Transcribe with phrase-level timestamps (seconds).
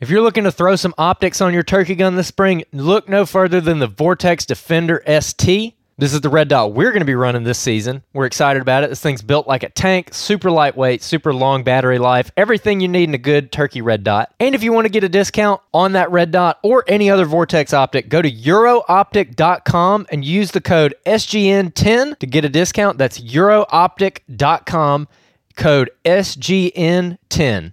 [0.00, 3.26] If you're looking to throw some optics on your turkey gun this spring, look no
[3.26, 5.74] further than the Vortex Defender ST.
[5.96, 8.04] This is the red dot we're going to be running this season.
[8.12, 8.90] We're excited about it.
[8.90, 13.08] This thing's built like a tank, super lightweight, super long battery life, everything you need
[13.08, 14.32] in a good turkey red dot.
[14.38, 17.24] And if you want to get a discount on that red dot or any other
[17.24, 22.98] Vortex optic, go to eurooptic.com and use the code SGN10 to get a discount.
[22.98, 25.08] That's eurooptic.com,
[25.56, 27.72] code SGN10.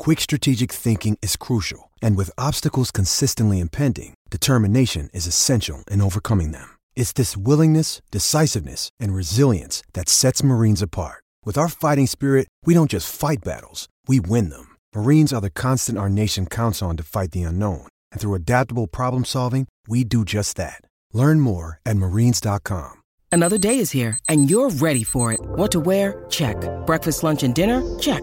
[0.00, 1.90] quick strategic thinking is crucial.
[2.00, 6.70] And with obstacles consistently impending, determination is essential in overcoming them.
[6.96, 11.22] It's this willingness, decisiveness, and resilience that sets Marines apart.
[11.44, 14.74] With our fighting spirit, we don't just fight battles, we win them.
[14.94, 17.86] Marines are the constant our nation counts on to fight the unknown.
[18.12, 20.80] And through adaptable problem solving, we do just that.
[21.12, 23.02] Learn more at marines.com.
[23.32, 25.40] Another day is here, and you're ready for it.
[25.40, 26.24] What to wear?
[26.30, 26.56] Check.
[26.86, 27.82] Breakfast, lunch, and dinner?
[27.98, 28.22] Check.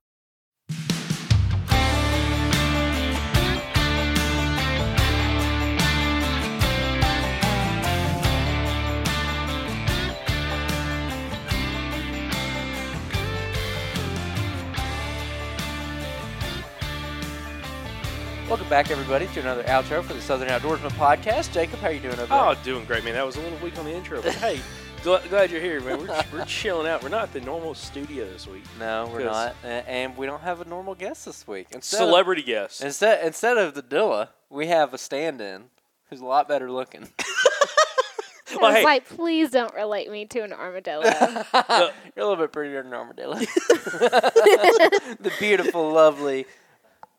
[18.71, 21.51] Back, everybody, to another outro for the Southern Outdoorsman podcast.
[21.51, 22.39] Jacob, how you doing over there?
[22.39, 23.15] Oh, doing great, man.
[23.15, 24.61] That was a little weak on the intro, but hey,
[25.03, 25.99] glad, glad you're here, man.
[26.07, 27.03] We're, we're chilling out.
[27.03, 28.63] We're not at the normal studio this week.
[28.79, 31.67] No, we're not, A- and we don't have a normal guest this week.
[31.71, 32.81] Instead of- Celebrity guest.
[32.81, 35.63] instead instead of the Dilla, we have a stand-in
[36.09, 37.09] who's a lot better looking.
[37.19, 37.23] I
[38.55, 38.83] Well, was hey.
[38.85, 41.03] like, please don't relate me to an armadillo.
[41.03, 41.11] You're
[41.53, 43.35] a little bit prettier than Armadillo.
[43.35, 46.45] the beautiful, lovely,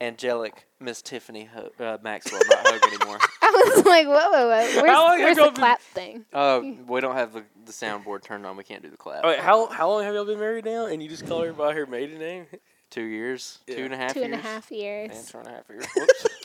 [0.03, 3.19] angelic Miss Tiffany Ho- uh, Maxwell, not Hogue anymore.
[3.43, 4.49] I was like, whoa, whoa, whoa.
[4.49, 6.25] Where's, How long where's ago the did- clap thing?
[6.33, 8.57] Oh, we don't have the, the soundboard turned on.
[8.57, 9.25] We can't do the clap.
[9.25, 10.87] All right, how how long have y'all been married now?
[10.87, 12.47] And you just call her by her maiden name?
[12.91, 13.77] Two years, Yeah.
[13.77, 15.11] two and a half Two years, and a half years.
[15.17, 15.87] and two and a half years.
[15.97, 16.27] Whoops.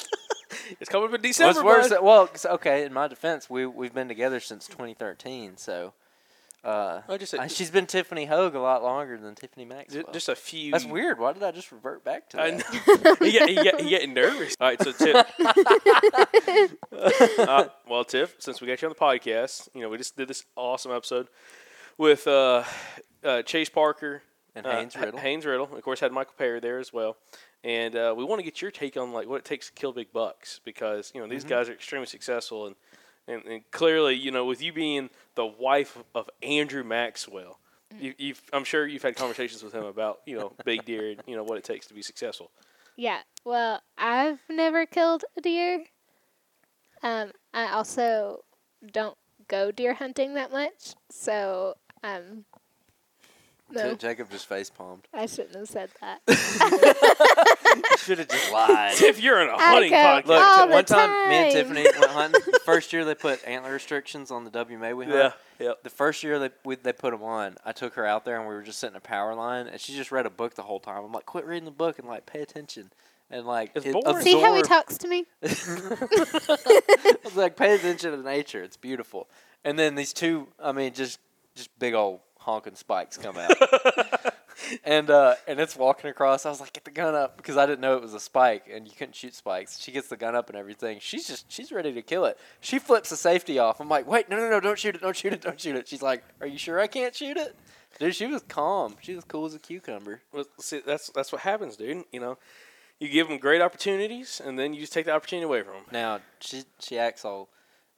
[0.81, 1.63] It's coming up in December.
[1.63, 1.89] What's worse?
[1.89, 2.03] bud.
[2.03, 2.83] Well, okay.
[2.85, 5.55] In my defense, we we've been together since 2013.
[5.55, 5.93] So,
[6.63, 10.03] Uh, Oh, just a- uh, she's been Tiffany Hogue a lot longer than Tiffany Maxwell.
[10.11, 10.71] Just a few.
[10.71, 11.19] That's weird.
[11.19, 13.17] Why did I just revert back to that?
[13.21, 14.55] he, get, he, get, he getting nervous.
[14.59, 15.25] All right, so Tiff.
[17.39, 20.27] uh, well, Tiff, since we got you on the podcast, you know we just did
[20.27, 21.27] this awesome episode
[21.97, 22.63] with uh,
[23.23, 24.21] uh, Chase Parker
[24.55, 25.19] And Haynes Riddle.
[25.19, 27.17] Haynes Riddle, of course, had Michael Perry there as well.
[27.63, 29.91] And uh, we want to get your take on like what it takes to kill
[29.91, 31.33] big bucks because you know Mm-hmm.
[31.33, 32.75] these guys are extremely successful and,
[33.27, 37.59] and and clearly you know with you being the wife of Andrew Maxwell,
[37.99, 41.21] you, you've I'm sure you've had conversations with him about you know big deer and
[41.27, 42.51] you know what it takes to be successful.
[42.95, 43.19] Yeah.
[43.45, 45.85] Well, I've never killed a deer.
[47.03, 48.43] Um, I also
[48.91, 52.45] don't go deer hunting that much, so um,
[53.69, 55.07] no, Jacob just face palmed.
[55.13, 56.21] I shouldn't have said that.
[57.91, 58.93] You should have just lied.
[58.97, 60.25] Tiff, you're in a hunting go- podcast.
[60.25, 61.63] Look, All t- the one time, me and time.
[61.63, 62.41] Tiffany went hunting.
[62.51, 65.15] The first year they put antler restrictions on the WMA we hunt.
[65.15, 65.71] Yeah, yeah.
[65.83, 68.47] The first year they we, they put them on, I took her out there and
[68.47, 70.79] we were just sitting a power line, and she just read a book the whole
[70.79, 71.03] time.
[71.03, 72.91] I'm like, quit reading the book and like pay attention
[73.29, 74.21] and like It's it- boring.
[74.23, 75.25] See how he talks to me?
[75.43, 75.47] I
[77.23, 78.63] was like, pay attention to nature.
[78.63, 79.27] It's beautiful.
[79.63, 81.19] And then these two, I mean, just
[81.55, 83.51] just big old honking spikes come out.
[84.83, 86.45] And uh, and it's walking across.
[86.45, 88.69] I was like, get the gun up because I didn't know it was a spike
[88.71, 89.79] and you couldn't shoot spikes.
[89.79, 90.99] She gets the gun up and everything.
[91.01, 92.37] She's just she's ready to kill it.
[92.59, 93.79] She flips the safety off.
[93.79, 95.87] I'm like, wait, no, no, no, don't shoot it, don't shoot it, don't shoot it.
[95.87, 97.55] She's like, are you sure I can't shoot it?
[97.99, 98.95] Dude, she was calm.
[99.01, 100.21] She was cool as a cucumber.
[100.31, 102.03] Well, see, that's that's what happens, dude.
[102.11, 102.37] You know,
[102.99, 105.83] you give them great opportunities, and then you just take the opportunity away from them.
[105.91, 107.49] Now she she acts all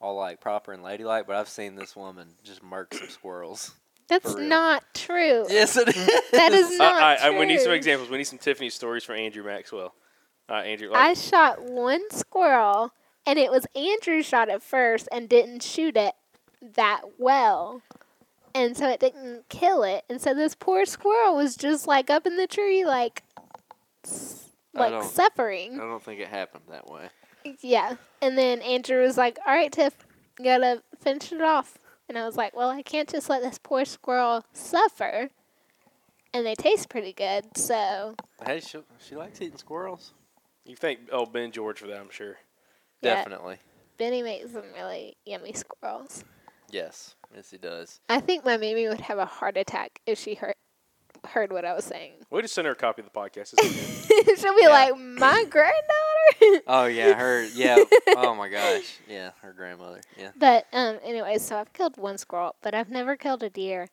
[0.02, 3.76] all like proper and ladylike, but I've seen this woman just murk some squirrels.
[4.10, 5.46] That's not true.
[5.50, 6.06] Yes, it is.
[6.32, 7.36] That is Uh, not all right, true.
[7.36, 8.10] uh, we need some examples.
[8.10, 9.94] We need some Tiffany stories from Andrew Maxwell.
[10.50, 12.92] Uh, Andrew, I shot one squirrel,
[13.26, 16.16] and it was Andrew shot it first and didn't shoot it
[16.62, 17.82] that well.
[18.56, 20.04] And so it didn't kill it.
[20.10, 23.22] And so this poor squirrel was just like up in the tree, like,
[24.74, 25.76] like don't- suffering.
[25.80, 27.10] I don't think it happened that way.
[27.62, 27.96] Yeah.
[28.22, 29.96] And then Andrew was like, all right, Tiff,
[30.40, 31.78] you gotta finish it off.
[32.10, 35.30] And I was like, well, I can't just let this poor squirrel suffer.
[36.34, 38.16] And they taste pretty good, so
[38.46, 40.14] Hey, she she likes eating squirrels.
[40.66, 42.38] you thank oh Ben George for that, I'm sure.
[43.02, 43.16] Yeah.
[43.16, 43.58] Definitely.
[43.98, 46.24] Benny makes some really yummy squirrels.
[46.72, 47.16] Yes.
[47.36, 48.00] Yes, he does.
[48.10, 50.56] I think my Mimi would have a heart attack if she heard
[51.28, 52.14] heard what I was saying.
[52.30, 53.54] We just send her a copy of the podcast.
[53.54, 54.36] Okay.
[54.36, 54.70] She'll be Yeah.
[54.70, 57.44] like, "My granddaughter." Oh yeah, her.
[57.46, 57.78] Yeah.
[58.18, 58.98] oh my gosh.
[59.08, 60.02] Yeah, her grandmother.
[60.18, 60.32] Yeah.
[60.38, 63.88] but um, anyway, so I've killed one squirrel, but I've never killed a deer.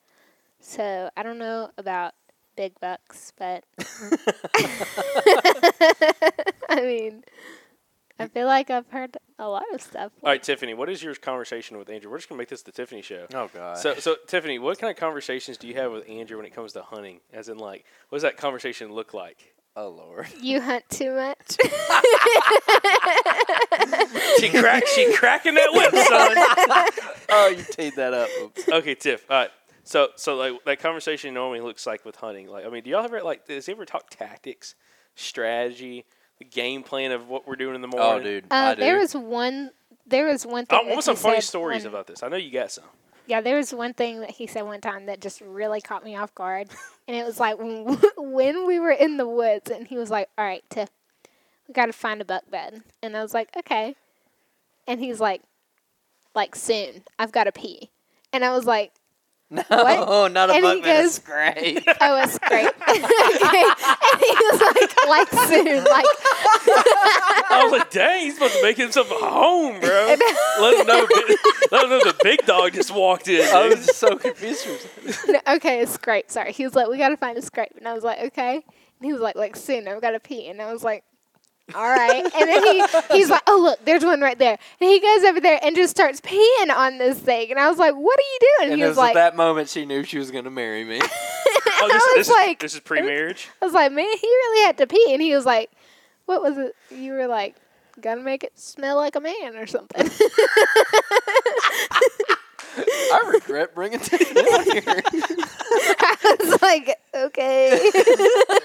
[0.61, 2.15] So I don't know about
[2.57, 3.65] big bucks, but
[6.69, 7.25] I mean,
[8.19, 10.13] I feel like I've heard a lot of stuff.
[10.23, 12.11] All right, Tiffany, what is your conversation with Andrew?
[12.11, 13.27] We're just gonna make this the Tiffany show.
[13.35, 13.79] Oh god.
[13.79, 16.73] So, so Tiffany, what kind of conversations do you have with Andrew when it comes
[16.75, 17.21] to hunting?
[17.33, 19.53] As in, like, what does that conversation look like?
[19.77, 20.27] oh lord.
[20.41, 21.57] You hunt too much.
[24.39, 27.17] She crack, she cracking that whip, son.
[27.31, 28.29] oh, you teed that up.
[28.43, 28.69] Oops.
[28.69, 29.25] okay, Tiff.
[29.31, 29.51] All right.
[29.85, 32.49] So, so like that conversation normally looks like with hunting.
[32.49, 33.47] Like, I mean, do y'all ever like?
[33.47, 34.75] Does he ever talk tactics,
[35.15, 36.05] strategy,
[36.39, 38.21] the game plan of what we're doing in the morning?
[38.21, 38.45] Oh, dude.
[38.51, 38.81] I Uh, do.
[38.81, 39.71] there was one.
[40.07, 40.79] There was one thing.
[40.79, 42.23] I that want some funny stories when- about this.
[42.23, 42.85] I know you got some.
[43.29, 46.15] Yeah, there was one thing that he said one time that just really caught me
[46.17, 46.69] off guard,
[47.09, 50.29] and it was like when, when we were in the woods, and he was like,
[50.39, 50.91] "All right, Tiff,
[51.67, 53.97] we got to find a buck bed," and I was like, "Okay,"
[54.87, 55.43] and he's like,
[56.37, 57.91] "Like soon, I've got to pee,"
[58.33, 58.93] and I was like,
[59.51, 60.33] no, What?
[60.33, 61.03] not a And he buck man.
[61.03, 61.83] goes- It's great.
[62.01, 66.07] "Oh, it's great," okay, and he was like, "Like soon, like."
[67.49, 70.17] I was like, dang, he's supposed to make himself a home, bro.
[70.61, 71.07] let him know.
[71.71, 73.43] Let him know the big dog just walked in.
[73.55, 74.65] I was just so confused.
[74.65, 75.33] for a second.
[75.47, 76.31] No, okay, a scrape.
[76.31, 76.53] Sorry.
[76.53, 77.73] He was like, we got to find a scrape.
[77.79, 78.55] And I was like, okay.
[78.57, 78.63] And
[79.03, 80.49] he was like, like, soon, I've got to pee.
[80.49, 81.05] And I was like,
[81.75, 82.25] all right.
[82.25, 82.85] And then he,
[83.17, 84.57] he's like, oh, look, there's one right there.
[84.81, 87.51] And he goes over there and just starts peeing on this thing.
[87.51, 88.73] And I was like, what are you doing?
[88.73, 90.51] And he it was was like, at that moment she knew she was going to
[90.51, 91.01] marry me.
[91.79, 93.49] Oh, this, I this was is, like- this is pre-marriage.
[93.61, 95.13] I was like, man, he really had to pee.
[95.13, 95.71] And he was like,
[96.25, 96.75] what was it?
[96.91, 97.55] You were like,
[98.01, 100.09] gotta make it smell like a man or something.
[102.77, 104.83] I regret bringing Tiffany on here.
[104.89, 107.91] I was like, okay.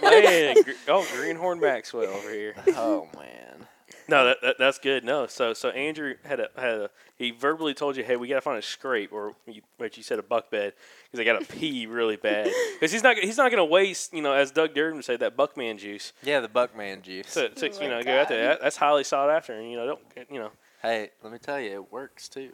[0.01, 0.55] Man,
[0.87, 2.55] oh, Greenhorn Maxwell over here.
[2.69, 3.67] Oh man.
[4.07, 5.05] No, that, that that's good.
[5.05, 8.41] No, so so Andrew had a had a he verbally told you, hey, we gotta
[8.41, 10.73] find a scrape, or you, what you said a buck bed,
[11.05, 12.51] because they gotta pee really bad.
[12.73, 15.37] Because he's not he's not gonna waste, you know, as Doug Durden would say, that
[15.37, 16.13] Buckman juice.
[16.23, 17.33] Yeah, the Buckman juice.
[17.35, 18.47] To, to Oh you my know, go out there.
[18.47, 20.51] That, that's highly sought after, and you know, don't you know.
[20.81, 22.51] Hey, let me tell you, it works too.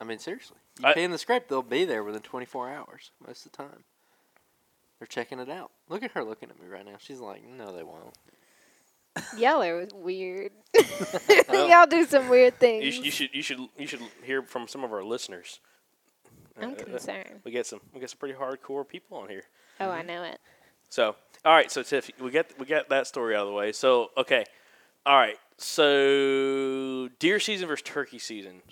[0.00, 0.56] I mean, seriously.
[0.80, 3.58] You I- pee in the scrape, they'll be there within 24 hours most of the
[3.58, 3.84] time.
[4.98, 5.70] They're checking it out.
[5.88, 6.96] Look at her looking at me right now.
[6.98, 8.14] She's like, no, they won't.
[9.36, 10.52] Y'all are weird.
[11.52, 12.94] Y'all do some weird You, things.
[12.94, 15.60] sh- you should you should you should hear from some of our listeners.
[16.60, 17.40] I'm Uh, uh, concerned.
[17.44, 19.44] We get some we get some pretty hardcore people on here.
[19.80, 20.40] Oh, I know it.
[20.88, 23.72] So, all right, so Tiff, we get we got that story out of the way.
[23.72, 24.44] So, okay,
[25.06, 25.36] all right.
[25.58, 28.62] So, deer season versus turkey season.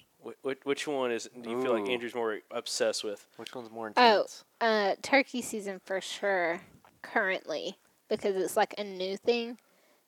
[0.43, 1.91] Which, which one is do you feel like Ooh.
[1.93, 3.27] Andrew's more obsessed with?
[3.37, 4.45] Which one's more Oh, intense?
[4.61, 6.61] uh, turkey season for sure.
[7.03, 7.77] Currently,
[8.09, 9.59] because it's like a new thing.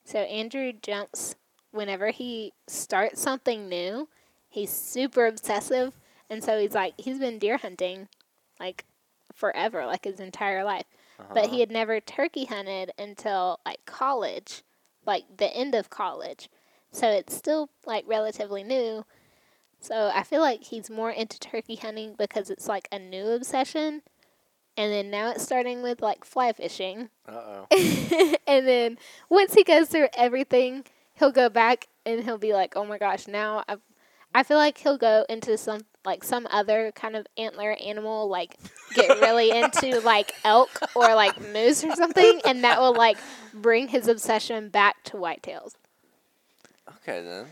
[0.05, 1.35] So Andrew jumps
[1.73, 4.09] whenever he starts something new.
[4.49, 5.99] He's super obsessive,
[6.31, 8.09] and so he's like he's been deer hunting,
[8.61, 8.85] like
[9.35, 10.85] forever, like his entire life.
[11.33, 14.63] But he had never turkey hunted until like college,
[15.05, 16.49] like the end of college.
[16.93, 19.05] So it's still like relatively new.
[19.85, 24.03] So I feel like he's more into turkey hunting because it's like a new obsession.
[24.77, 27.11] And then now it's starting with like fly fishing.
[27.29, 28.37] Uh oh.
[28.47, 28.99] and then
[29.29, 33.29] once he goes through everything, he'll go back and he'll be like, "Oh my gosh,
[33.29, 33.77] now I
[34.35, 38.59] I feel like he'll go into some like some other kind of antler animal, like
[38.95, 43.19] get really into like elk or like moose or something, and that will like
[43.53, 45.75] bring his obsession back to whitetails.
[46.89, 47.47] Okay then.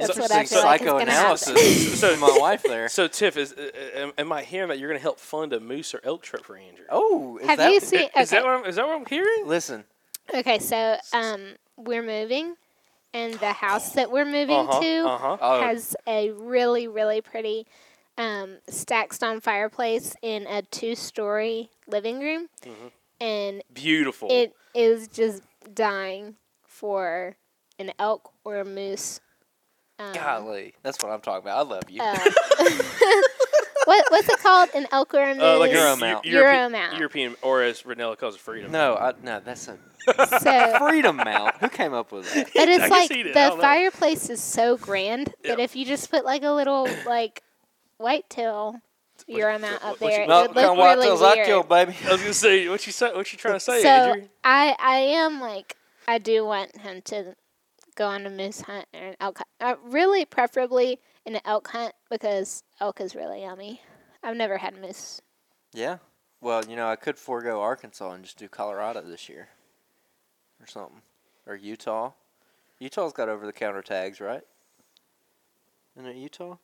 [0.00, 1.36] That's So- what I so- feel like is gonna happen.
[1.36, 2.88] Psychoanalysis from my wife there.
[2.88, 5.52] So, Tiff, is uh, uh, am, am I hearing that you're going to help fund
[5.52, 6.84] a moose or elk trip for Andrew?
[6.90, 8.08] Oh, is Have that, you seen?
[8.16, 9.46] Is that what I'm, is that what I'm hearing?
[9.46, 9.84] Listen,
[10.34, 12.56] okay, so um, we're moving,
[13.12, 15.36] and the house that we're moving Uh-huh, to uh-huh.
[15.40, 17.66] oh, has a really, really pretty
[18.18, 22.86] um, stacked stone fireplace in a two-story living room, Mm-hmm.
[23.20, 24.28] and Beautiful.
[24.30, 25.42] it is just
[25.74, 27.36] dying for
[27.78, 29.20] an elk or a moose.
[30.00, 31.58] Um, golly, that's what I'm talking about.
[31.66, 32.00] I love you.
[32.02, 32.16] uh,
[33.84, 34.68] what what's it called?
[34.74, 35.42] An elk or a moose?
[35.42, 36.24] uh, like Euro mount.
[36.24, 36.98] Eu- Europe- Euromount.
[36.98, 38.70] European, or as Renella calls it, freedom.
[38.72, 39.78] no, I, no, that's a
[40.40, 41.56] so, freedom mount.
[41.56, 42.50] Who came up with that?
[42.54, 43.30] but it's can like see that.
[43.36, 43.62] I the don't know.
[43.62, 45.64] fireplace is so grand that Yeah.
[45.64, 47.42] if you just put like a little like
[47.98, 48.80] whitetail
[49.28, 51.34] Euromount up what- what there, you- it No, would look come watch really those I
[51.34, 51.46] weird.
[51.46, 51.94] kill, baby.
[52.06, 53.12] I was gonna say, what you say?
[53.12, 54.28] What you trying to say, so Andrew?
[54.44, 55.76] I I am like
[56.08, 57.36] I do want him to
[57.94, 59.48] go on a moose hunt or an elk hunt.
[59.60, 63.82] Uh, really, preferably an elk hunt because elk is really yummy.
[64.22, 65.20] I've never had moose.
[65.72, 65.98] Yeah.
[66.40, 69.48] Well, you know, I could forego Arkansas and just do Colorado this year,
[70.60, 71.02] or something,
[71.46, 72.12] or Utah.
[72.78, 74.42] Utah's got over-the-counter tags, right?
[75.96, 76.56] Isn't it Utah?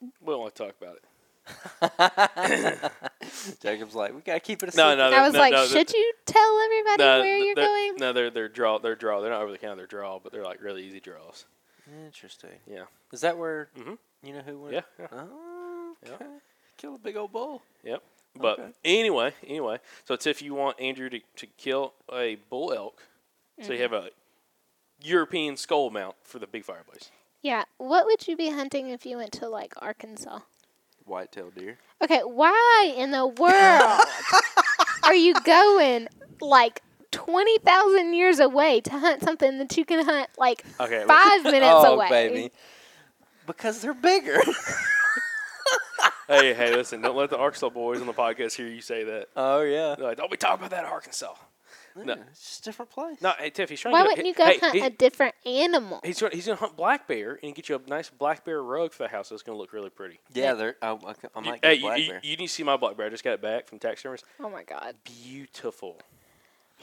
[0.00, 1.04] We don't want to talk about it.
[3.62, 4.96] Jacob's like, we gotta keep it a secret.
[4.96, 7.96] no, I was no, like, no, should you tell everybody No, where you're they're- going?
[7.96, 8.78] No, they're they're draw.
[8.78, 9.20] They're draw.
[9.20, 9.76] They're not over the counter.
[9.76, 11.44] They're draw, but they're like really easy draws.
[12.06, 12.50] Interesting.
[12.66, 12.84] Yeah.
[13.12, 13.98] Is that where Mhm.
[14.22, 14.74] you know who went?
[14.74, 14.80] Yeah.
[14.98, 15.06] yeah.
[15.12, 16.12] Oh, Yeah.
[16.14, 16.26] okay.
[16.76, 17.62] Kill a big old bull.
[17.82, 18.02] Yep.
[18.36, 18.72] But Okay.
[18.84, 23.02] anyway, anyway, so it's if you want Andrew to, to kill a bull elk,
[23.60, 24.10] so you have a
[25.02, 27.10] European skull mount for the big fireplace.
[27.42, 27.64] Yeah.
[27.76, 30.40] What would you be hunting if you went to like Arkansas?
[31.06, 31.78] White-tailed deer.
[32.02, 34.00] Okay, why in the world
[35.04, 36.08] are you going
[36.40, 36.82] like
[37.12, 41.00] 20,000 years away to hunt something that you can hunt like Okay.
[41.00, 42.08] look, five minutes oh, away?
[42.08, 42.52] baby.
[43.46, 44.40] Because they're bigger.
[46.28, 47.00] hey, hey, listen!
[47.00, 49.28] Don't let the Arkansas boys on the podcast hear you say that.
[49.36, 49.94] oh yeah.
[49.96, 51.34] They're like, don't be talking about that Arkansas.
[51.96, 52.14] No.
[52.30, 53.20] It's just a different place.
[53.20, 54.08] No, hey Tiff, he's trying Why to.
[54.08, 56.00] wouldn't you go hey, hunt he- a different animal?
[56.04, 58.92] He's gonna, he's gonna hunt black bear and get you a nice black bear rug
[58.92, 59.28] for the house.
[59.30, 60.20] That's gonna look really pretty.
[60.32, 60.76] Yeah, they're.
[60.82, 62.20] I, I, I You- might hey, get a black you, you, bear.
[62.22, 63.06] you need to see my black bear.
[63.06, 64.24] I just got it back from tax taxidermist.
[64.40, 64.94] Oh my god.
[65.04, 65.98] Beautiful.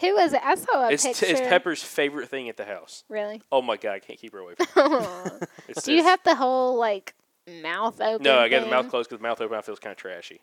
[0.01, 0.42] Who was it?
[0.44, 1.25] I saw a It's, picture.
[1.25, 3.04] it's Pepper's favorite thing at the house.
[3.10, 3.42] Really?
[3.51, 4.66] Oh my god, I can't keep her away from.
[4.75, 5.04] It.
[5.04, 5.30] Aw.
[5.68, 7.16] It's, Do you have the whole like
[7.62, 8.24] mouth open?
[8.24, 9.58] No, I got the mouth closed because the mouth open.
[9.58, 10.39] I feels kind of trashy.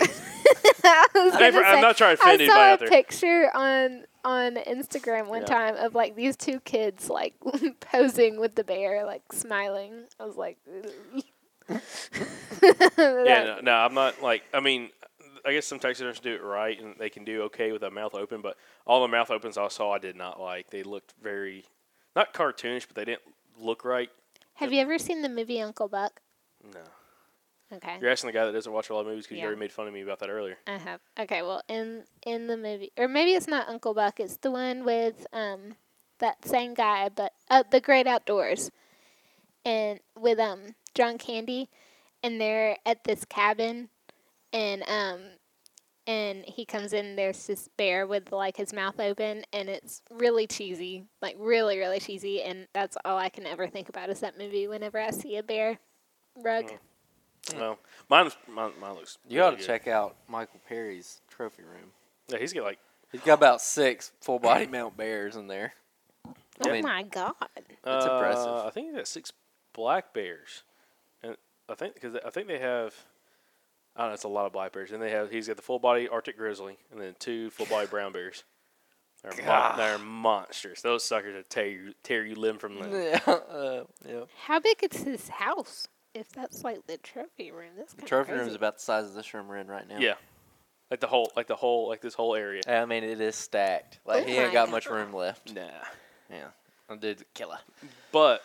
[0.00, 2.78] I was Hey, gonna I'm say, not trying to offend I anybody saw out a
[2.80, 2.88] there.
[2.88, 5.46] picture on on Instagram one Yeah.
[5.46, 7.34] time of like these two kids like
[7.80, 10.04] posing with the bear, like smiling.
[10.20, 10.58] I was like,
[11.68, 14.42] Yeah, no, no, I'm not like.
[14.52, 14.90] I mean,
[15.44, 18.14] I guess some taxidermists do it right and they can do okay with a mouth
[18.14, 18.56] open, but
[18.86, 20.70] all the mouth opens I saw, I did not like.
[20.70, 21.64] They looked very,
[22.16, 23.22] not cartoonish, but they didn't
[23.58, 24.10] look right.
[24.54, 26.20] Have you ever seen the movie Uncle Buck?
[26.74, 26.80] No.
[27.72, 27.96] Okay.
[28.00, 29.42] You're asking the guy that doesn't watch a lot of movies because Yeah.
[29.44, 30.58] you already made fun of me about that earlier.
[30.66, 31.00] I have.
[31.18, 34.20] Okay, well, in in the movie, or maybe it's not Uncle Buck.
[34.20, 35.76] It's the one with um
[36.18, 38.70] that same guy, but uh, the Great Outdoors,
[39.64, 41.68] and with um John Candy,
[42.22, 43.88] and they're at this cabin,
[44.52, 45.20] and um
[46.06, 47.16] and he comes in.
[47.16, 52.00] There's this bear with like his mouth open, and it's really cheesy, like really really
[52.00, 54.68] cheesy, and that's all I can ever think about is that movie.
[54.68, 55.78] Whenever I see a bear
[56.36, 56.66] rug.
[56.66, 56.78] Mm.
[57.56, 59.18] Well, mine, mine, mine looks.
[59.28, 59.66] You really ought to good.
[59.66, 61.90] check out Michael Perry's trophy room.
[62.28, 62.78] Yeah, he's got like.
[63.10, 65.74] He's got about six full body mount bears in there.
[66.26, 66.30] I
[66.68, 67.34] oh mean, my god.
[67.82, 68.46] That's impressive.
[68.48, 69.32] uh, I think he's got six
[69.74, 70.62] black bears,
[71.22, 71.36] and
[71.68, 72.94] I think because I think they have.
[73.94, 74.14] I don't know.
[74.14, 75.30] It's a lot of black bears, and they have.
[75.30, 78.44] He's got the full body Arctic grizzly, and then two full body brown bears.
[79.22, 80.82] They're, mon- they're monsters.
[80.82, 82.92] Those suckers will tear you tear you limb from limb.
[82.92, 84.24] yeah, uh, yeah.
[84.46, 85.86] How big is his house?
[86.14, 89.14] If that's like the trophy room, that's The trophy room is about the size of
[89.14, 89.98] this room we're in right now.
[89.98, 90.14] Yeah,
[90.90, 92.62] like the whole like the whole like this whole area.
[92.66, 94.00] I mean, it is stacked.
[94.04, 95.54] Like Oh he ain't my got much room left.
[95.54, 95.62] Nah,
[96.30, 96.48] Yeah,
[96.88, 97.58] that dude's a killer.
[98.12, 98.42] but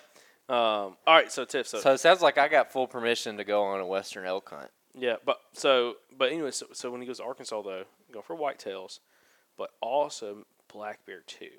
[0.50, 1.30] um, all right.
[1.32, 3.86] So Tiff, so So it sounds like I got full permission to go on a
[3.86, 4.72] western elk hunt.
[4.96, 7.84] Yeah, but so but anyway, so, so when he goes to Arkansas though,
[8.14, 9.00] go for whitetails,
[9.58, 11.52] but also black bear too.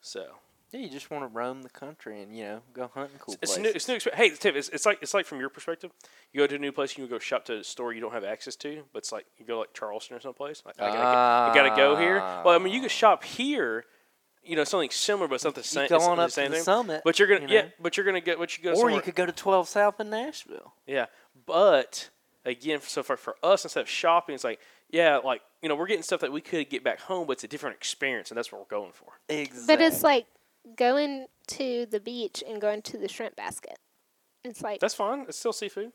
[0.00, 0.26] So
[0.72, 3.54] Yeah, you just want to roam the country and you know go hunting cool it's
[3.56, 3.58] places.
[3.62, 3.70] new.
[3.70, 3.94] It's new.
[3.96, 5.90] expe- Hey, Tiff, it's, it's like it's like from your perspective.
[6.32, 8.22] You go to a new place, you go shop to a store you don't have
[8.24, 10.62] access to, but it's like you go like Charleston or someplace.
[10.64, 12.18] Like I gotta, I gotta go here.
[12.18, 13.84] Well, I mean, you can shop here.
[14.42, 15.88] You know, something similar, but it's not the same.
[15.88, 16.64] go it's up the same to the thing.
[16.64, 17.62] summit, But you're gonna, you yeah.
[17.62, 17.68] know?
[17.78, 18.70] But you're gonna get what you go.
[18.70, 20.72] or somewhere- you could go to 12 South in Nashville.
[20.86, 21.06] Yeah,
[21.46, 22.08] but
[22.44, 25.86] again, so for for us instead of shopping, it's like yeah, like you know, we're
[25.86, 28.50] getting stuff that we could get back home, but it's a different experience, and that's
[28.50, 29.08] what we're going for.
[29.28, 29.66] Exactly.
[29.76, 30.26] But it's like
[30.76, 33.78] going to the beach and going to the shrimp basket.
[34.44, 35.20] It's like That's fine.
[35.28, 35.92] It's still seafood.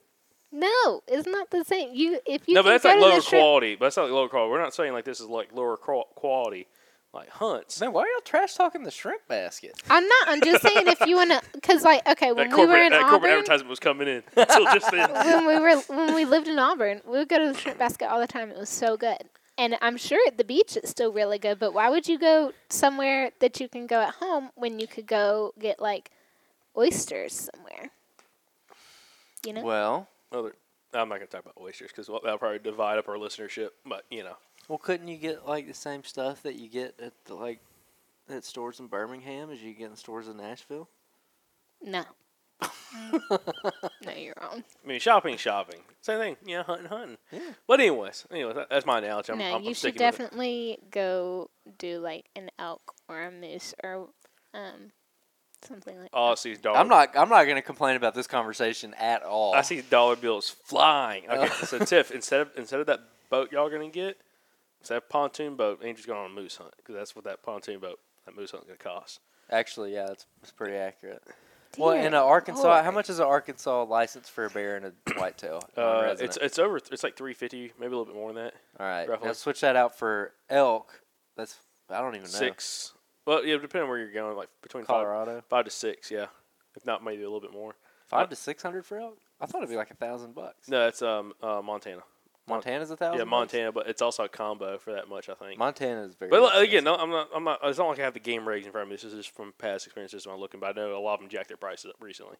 [0.51, 1.89] no, it's not the same.
[1.93, 3.75] You if you no, but that's like to the lower shrimp- quality.
[3.75, 4.51] But that's not like lower quality.
[4.51, 6.67] We're not saying like this is like lower quality,
[7.13, 7.79] like hunts.
[7.81, 9.73] Man, why are y'all trash talking the shrimp basket?
[9.89, 10.27] I'm not.
[10.27, 12.91] I'm just saying if you wanna, because like okay, when That we were corporate in
[12.91, 15.11] that corporate advertisement was coming in until just then.
[15.11, 18.07] when we were when we lived in Auburn, we would go to the shrimp basket
[18.11, 18.51] all the time.
[18.51, 19.17] It was so good.
[19.57, 22.51] And I'm sure at the beach it's still really good, but why would you go
[22.69, 26.11] somewhere that you can go at home when you could go get like
[26.77, 27.91] oysters somewhere?
[29.45, 29.63] You know?
[29.63, 30.51] Well, Well,
[30.93, 33.69] I'm not gonna talk about oysters because that'll probably divide up our listenership.
[33.85, 34.35] But you know,
[34.67, 37.59] well, couldn't you get like the same stuff that you get at the, like
[38.29, 40.89] at stores in Birmingham as you get in stores in Nashville?
[41.81, 42.03] No.
[42.61, 44.63] No, you're wrong.
[44.83, 46.37] I mean, shopping, shopping, same thing.
[46.45, 47.17] Yeah, hunting, hunting.
[47.67, 49.31] But anyways, anyways, that, that's my analogy.
[49.33, 50.17] I'm, no, I'm, you I'm should sticking with it.
[50.23, 54.07] definitely go do like an elk or a moose or
[54.53, 54.91] um
[55.67, 56.37] something like Oh, I that.
[56.39, 56.77] see dollar.
[56.77, 57.17] I'm not.
[57.17, 59.53] I'm not going to complain about this conversation at all.
[59.53, 61.29] I see dollar bills flying.
[61.29, 64.17] Okay, so Tiff, instead of instead of that boat y'all gonna get,
[64.79, 67.79] instead of pontoon boat, Andrew's going on a moose hunt because that's what that pontoon
[67.79, 69.19] boat, that moose hunt, gonna cost.
[69.51, 71.21] Actually, yeah, that's, that's pretty accurate.
[71.77, 72.83] Well, in Dear uh, Arkansas, Lord.
[72.83, 75.61] how much is an Arkansas license for a bear and a whitetail?
[75.75, 76.21] Uh, non-resident?
[76.21, 76.77] it's it's over.
[76.77, 78.53] It's like three fifty, maybe a little bit more than that.
[78.79, 79.07] all right.
[79.09, 79.27] roughly.
[79.27, 81.01] Now switch that out for elk.
[81.37, 81.57] That's
[81.89, 82.37] I don't even know.
[82.37, 82.93] Six.
[83.25, 85.35] Well, yeah, depending on where you're going, like between Colorado.
[85.35, 86.27] five, five to six, yeah,
[86.75, 87.75] if not maybe a little bit more.
[88.07, 89.17] Five to six hundred for elk.
[89.41, 90.69] I thought it'd be like a thousand bucks.
[90.69, 92.03] No, it's um uh, Montana.
[92.47, 93.17] Mon- Montana's a thousand.
[93.17, 93.29] Yeah, bucks?
[93.31, 95.57] Montana, but it's also a combo for that much, I think.
[95.57, 96.29] Montana is very.
[96.29, 96.69] But look, expensive.
[96.69, 97.29] again, no, I'm not.
[97.35, 97.59] I'm not.
[97.63, 98.95] It's not like I have the game rigs in front of me.
[98.95, 100.59] This is just from past experiences when I'm looking.
[100.59, 102.37] But I know a lot of them jacked their prices up recently.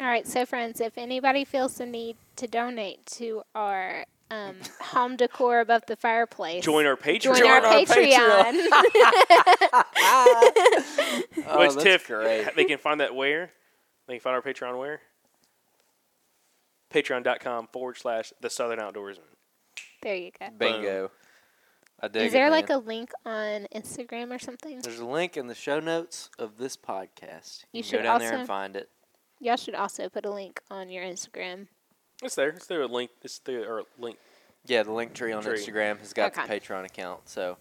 [0.00, 5.16] All right, so friends, if anybody feels the need to donate to our um, home
[5.16, 7.36] decor above the fireplace, Join our Patreon.
[7.36, 8.66] join our, our Patreon.
[11.46, 12.54] Oh, Which that's Tiff, great.
[12.54, 13.50] they can find that where?
[14.06, 15.00] They can find our Patreon where?
[16.92, 19.18] Patreon.com forward slash the Southern Outdoorsman.
[20.02, 20.46] There you go.
[20.58, 21.10] Bingo.
[22.02, 22.78] I dig Is there it, like man.
[22.78, 24.80] a link on Instagram or something?
[24.80, 27.64] There's a link in the show notes of this podcast.
[27.72, 28.88] You You, can should go down there also- and find it.
[29.38, 31.66] Y'all should also put a link on your Instagram.
[32.22, 32.48] It's there.
[32.50, 32.82] It's there.
[32.82, 33.10] A link.
[33.22, 33.70] It's there.
[33.70, 34.18] Or link.
[34.66, 35.58] Yeah, the link tree on Tree.
[35.58, 36.46] Instagram has got Okay.
[36.46, 37.56] the Patreon account, so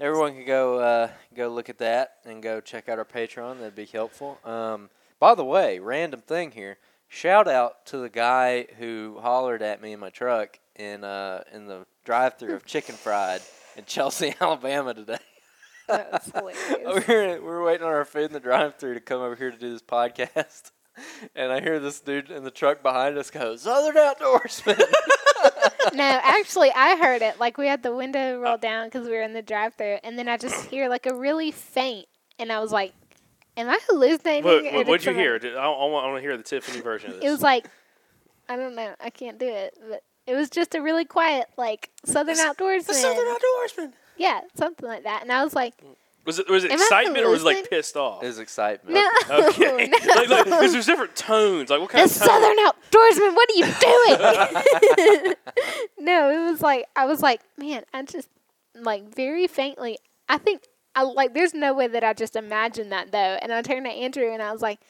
[0.00, 3.58] everyone can go uh, go look at that and go check out our Patreon.
[3.58, 4.40] That'd be helpful.
[4.44, 4.90] Um,
[5.20, 6.78] by the way, random thing here.
[7.14, 11.66] Shout out to the guy who hollered at me in my truck in uh, in
[11.66, 13.42] the drive-through of Chicken Fried
[13.76, 15.18] in Chelsea, Alabama today.
[15.86, 17.06] That's we hilarious.
[17.06, 19.58] were, we were waiting on our food in the drive-through to come over here to
[19.58, 20.70] do this podcast,
[21.36, 24.82] and I hear this dude in the truck behind us go, "Southern Outdoorsman."
[25.92, 27.38] no, actually, I heard it.
[27.38, 30.28] Like we had the window rolled down because we were in the drive-through, and then
[30.28, 32.06] I just hear like a really faint,
[32.38, 32.94] and I was like,
[33.56, 35.38] "Am I hallucinating?" What, or what, did what'd you hear?
[35.38, 37.24] Did, I, I, want, to hear the Tiffany version of this.
[37.24, 37.66] It was like,
[38.48, 41.90] I don't know, I can't do it, but it was just a really quiet, like
[42.04, 42.86] Southern outdoorsman.
[42.86, 43.92] the Southern Outdoorsman.
[44.16, 45.22] yeah, something like that.
[45.22, 45.74] And I was like,
[46.24, 48.22] Was it was it Am excitement or was it like pissed off?
[48.22, 48.94] It was excitement.
[48.94, 49.10] no,
[49.48, 49.88] Okay.
[50.06, 50.14] no.
[50.14, 51.70] like, like, 'cause there's different tones.
[51.70, 52.28] Like what kind the of tone?
[52.28, 53.34] Southern outdoorsman.
[53.34, 53.66] What are you
[55.26, 55.34] doing?
[55.98, 58.28] no, it was like I was like, man, I just
[58.74, 59.98] like very faintly.
[60.28, 60.62] I think
[60.94, 61.34] I like.
[61.34, 63.38] There's no way that I just imagined that though.
[63.40, 64.80] And I turned to Andrew and I was like,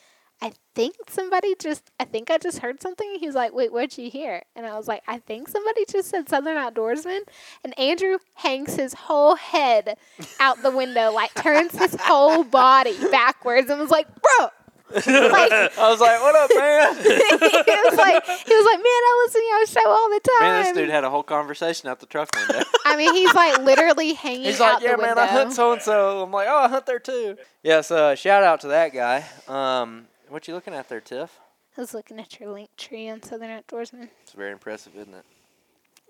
[0.43, 3.17] I think somebody just, I think I just heard something.
[3.21, 4.43] He was like, wait, what'd you hear?
[4.57, 7.21] And I was like, I think somebody just said Southern Outdoorsman.
[7.63, 9.97] And Andrew hangs his whole head
[10.41, 14.49] out the window, like turns his whole body backwards and was like, bro.
[14.95, 19.23] Like, I was like, "What up, man?" he was like, he was like, man, I
[19.27, 20.41] listen to your show all the time.
[20.41, 22.63] man, this dude had a whole conversation out the truck window.
[22.85, 25.19] I mean, he's like literally hanging He's out like, "Yeah, the man.
[25.19, 28.43] I hunt so and so." I'm like, "Oh, I hunt there too." Yes, uh, shout
[28.43, 29.25] out to that guy.
[29.49, 31.39] Um, what you looking at there, Tiff?
[31.77, 34.09] I was looking at your link tree on Southern Outdoorsman.
[34.23, 35.25] It's very impressive, isn't it?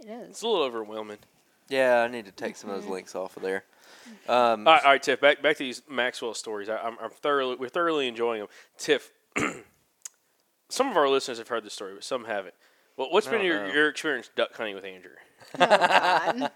[0.00, 0.30] It is.
[0.30, 1.18] It's a little overwhelming.
[1.68, 3.64] Yeah, I need to take some of those links off of there.
[4.28, 5.20] Um, All right, all right, Tiff.
[5.20, 6.68] Back back to these Maxwell stories.
[6.68, 8.48] I, I'm, I'm thoroughly we're thoroughly enjoying them.
[8.78, 9.10] Tiff,
[10.68, 12.54] some of our listeners have heard this story, but some haven't.
[12.96, 13.72] Well, what's been Oh, your, no.
[13.72, 15.12] your experience duck hunting with Andrew?
[15.60, 16.48] Oh,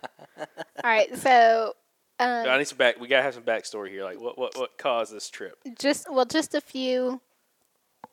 [0.84, 1.74] All right, so
[2.20, 3.00] um, I need some back.
[3.00, 4.04] We gotta have some backstory here.
[4.04, 5.58] Like, what what what caused this trip?
[5.78, 7.20] just well, just a few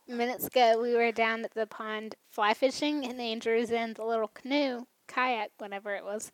[0.08, 4.30] minutes ago, we were down at the pond fly fishing, and Andrew's in the little
[4.30, 6.32] canoe, kayak, whatever it was,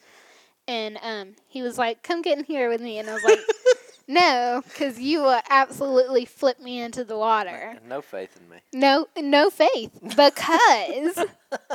[0.70, 3.40] and um, he was like, "Come get in here with me," and I was like,
[4.08, 8.58] "No, because you will absolutely flip me into the water." no faith in me.
[8.72, 11.26] No, no faith because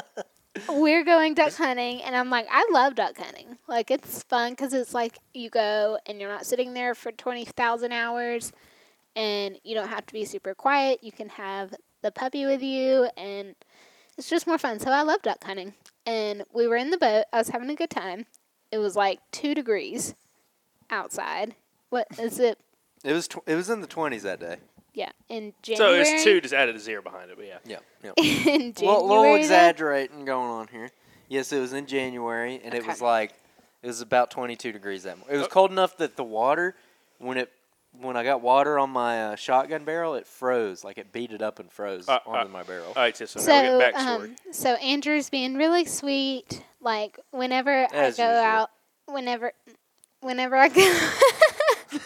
[0.69, 3.59] we're going duck hunting, and I'm like, I love duck hunting.
[3.67, 7.45] Like it's fun because it's like you go and you're not sitting there for twenty
[7.45, 8.53] thousand hours,
[9.17, 11.03] and you don't have to be super quiet.
[11.03, 13.57] You can have the puppy with you, and
[14.17, 14.79] it's just more fun.
[14.79, 15.75] So I love duck hunting,
[16.07, 17.25] and we were in the boat.
[17.33, 18.27] I was having a good time.
[18.75, 20.17] It was like two degrees
[20.91, 21.55] outside.
[21.91, 22.59] What is it?
[23.05, 24.57] It was tw- it was in the twenties that day.
[24.95, 25.77] Yeah, in January.
[25.77, 26.09] So January.
[26.17, 26.41] it's two.
[26.41, 27.59] Just added a zero behind it, but yeah.
[27.65, 28.11] Yeah, yeah.
[28.17, 28.75] in January.
[28.81, 30.91] little, little exaggerating going on here.
[31.29, 33.33] Yes, it was in January, and it was like
[33.85, 35.37] it was about 22 degrees that morning.
[35.37, 35.51] It was oh.
[35.51, 36.75] cold enough that the water,
[37.19, 37.53] when it
[38.01, 40.85] when I got water on my uh, shotgun barrel, it froze.
[40.85, 42.87] Like it beat it up and froze Uh, onto uh, my barrel.
[42.89, 43.31] All right, Tiff.
[43.31, 46.63] So, now So, we get um, so Andrew's being really sweet.
[46.81, 48.45] Like whenever As I go usual.
[48.45, 48.71] out,
[49.07, 49.53] whenever,
[50.21, 50.99] whenever I go,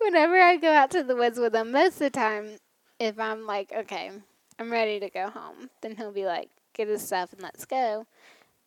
[0.00, 2.58] whenever I go out to the woods with him, most of the time,
[2.98, 4.10] if I'm like, okay,
[4.58, 8.06] I'm ready to go home, then he'll be like, get his stuff and let's go.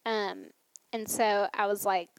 [0.05, 0.45] Um,
[0.93, 2.09] and so I was like,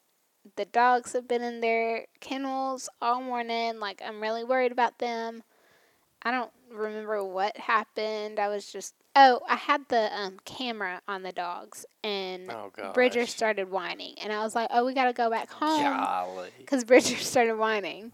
[0.57, 3.81] the dogs have been in their kennels all morning.
[3.81, 5.43] Like I'm really worried about them.
[6.23, 8.39] I don't remember what happened.
[8.39, 13.27] I was just oh, I had the um, camera on the dogs, and Oh, Bridger
[13.27, 15.83] started whining, and I was like, oh, we gotta go back home
[16.59, 18.13] because Bridger started whining.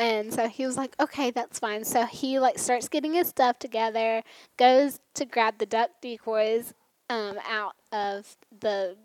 [0.00, 1.84] And so he was like, okay, that's fine.
[1.84, 4.22] So he like starts getting his stuff together,
[4.56, 6.72] goes to grab the duck decoys
[7.10, 8.96] um, out of the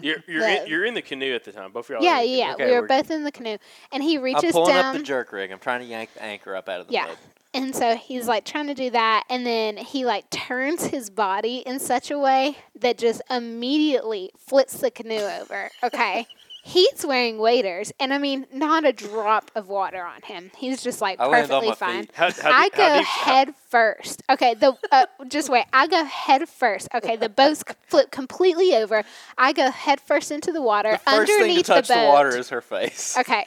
[0.00, 1.72] You're you're the- in, you're in the canoe at the time.
[1.72, 2.02] Both of y'all.
[2.02, 2.52] yeah are in the yeah.
[2.54, 2.64] canoe.
[2.66, 3.58] we were we're- both in the canoe,
[3.92, 4.84] and he reaches I'm reaches pulling down.
[4.86, 5.50] up the jerk rig.
[5.50, 7.06] I'm trying to yank the anchor up out of the Yeah.
[7.06, 7.16] boat.
[7.56, 11.58] And so he's like trying to do that, and then he like turns his body
[11.58, 15.70] in such a way that just immediately flips the canoe over.
[15.82, 16.26] Okay.
[16.66, 20.50] He's wearing waders, and I mean, not a drop of water on him.
[20.56, 22.08] He's just like I perfectly fine.
[22.14, 24.22] How, how I go deep- how- head first.
[24.30, 25.66] Okay, the uh, just wait.
[25.74, 26.88] I go head first.
[26.94, 29.04] Okay, the boats flip completely over.
[29.36, 32.00] I go head first into the water The first thing to underneath touch the the,
[32.00, 32.08] boat.
[32.14, 33.14] water is her face.
[33.24, 33.44] Okay.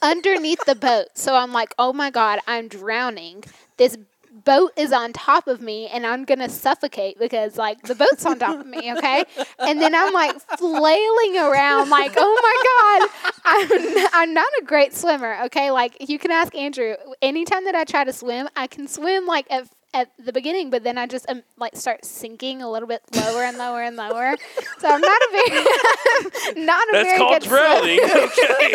[0.00, 1.06] Underneath the boat.
[1.14, 3.44] So I'm like, oh my God, I'm drowning.
[3.76, 3.98] This
[4.44, 8.24] boat is on top of me and I'm going to suffocate because, like, the boat's
[8.26, 9.24] on top of me, okay?
[9.58, 14.94] And then I'm like flailing around, like, oh my God, I'm, I'm not a great
[14.94, 15.70] swimmer, okay?
[15.70, 16.94] Like, you can ask Andrew.
[17.22, 20.84] Anytime that I try to swim, I can swim, like, at at the beginning, but
[20.84, 24.36] then I just um, like start sinking a little bit lower and lower and lower.
[24.78, 25.64] So I'm not a very,
[26.64, 27.58] not a That's very called good swimmer.
[27.58, 28.00] drowning.
[28.30, 28.74] Okay.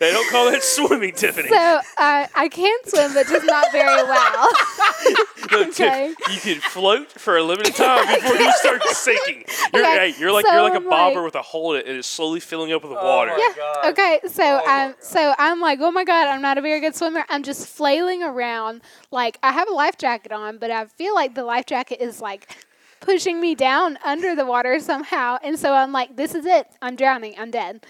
[0.00, 1.48] they don't call that swimming, Tiffany.
[1.48, 4.48] So uh, I can swim, but just not very well.
[5.52, 6.08] Look, Tiff, okay.
[6.32, 9.44] you can float for a limited time before you start sinking.
[9.72, 11.74] You're, Okay, hey, you're like so you're like a I'm bobber like- with a hole
[11.74, 13.32] in it, and it's slowly filling up with water.
[13.32, 13.56] my Yeah.
[13.56, 13.86] God.
[13.92, 14.20] Okay.
[14.28, 16.94] So Oh my I'm so I'm like, oh my god, I'm not a very good
[16.96, 17.24] swimmer.
[17.28, 18.82] I'm just flailing around.
[19.10, 22.20] Like I have a life jacket on, but I feel like the life jacket is
[22.20, 22.56] like
[23.00, 25.38] pushing me down under the water somehow.
[25.42, 26.66] And so I'm like, this is it.
[26.80, 27.34] I'm drowning.
[27.38, 27.84] I'm dead.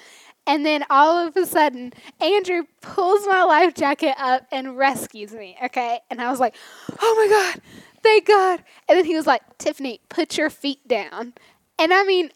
[0.46, 5.56] And then all of a sudden, Andrew pulls my life jacket up and rescues me.
[5.64, 6.00] Okay.
[6.10, 6.56] And I was like,
[7.00, 7.62] oh my God,
[8.02, 8.64] thank God.
[8.88, 11.34] And then he was like, Tiffany, put your feet down.
[11.78, 12.30] And I mean,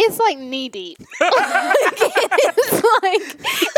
[0.00, 0.98] it's like knee deep.
[1.20, 3.22] it's like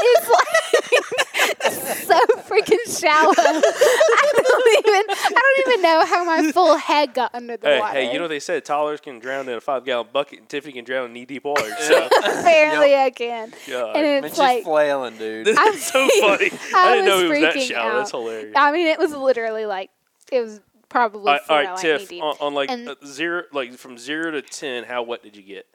[0.03, 3.35] it's like so freaking shallow.
[3.37, 7.81] I don't even I don't even know how my full head got under the Hey,
[7.81, 7.93] water.
[7.93, 8.65] hey, you know what they said?
[8.65, 11.45] Toddlers can drown in a five gallon bucket, and Tiffany can drown in knee deep
[11.45, 11.71] water.
[11.81, 13.53] So, Apparently I can.
[13.69, 13.97] God.
[13.97, 15.47] And Man, it's she's like flailing, dude.
[15.47, 16.51] This I'm- is so funny.
[16.53, 17.97] I, I didn't know was it was that freaking shallow.
[17.99, 18.19] That's out.
[18.21, 18.53] hilarious.
[18.57, 19.91] I mean, it was literally like
[20.33, 22.23] it was probably All right, all right like Tiff, knee deep.
[22.25, 25.43] on, on like And- uh, zero, like from zero to ten, how wet did you
[25.43, 25.67] get?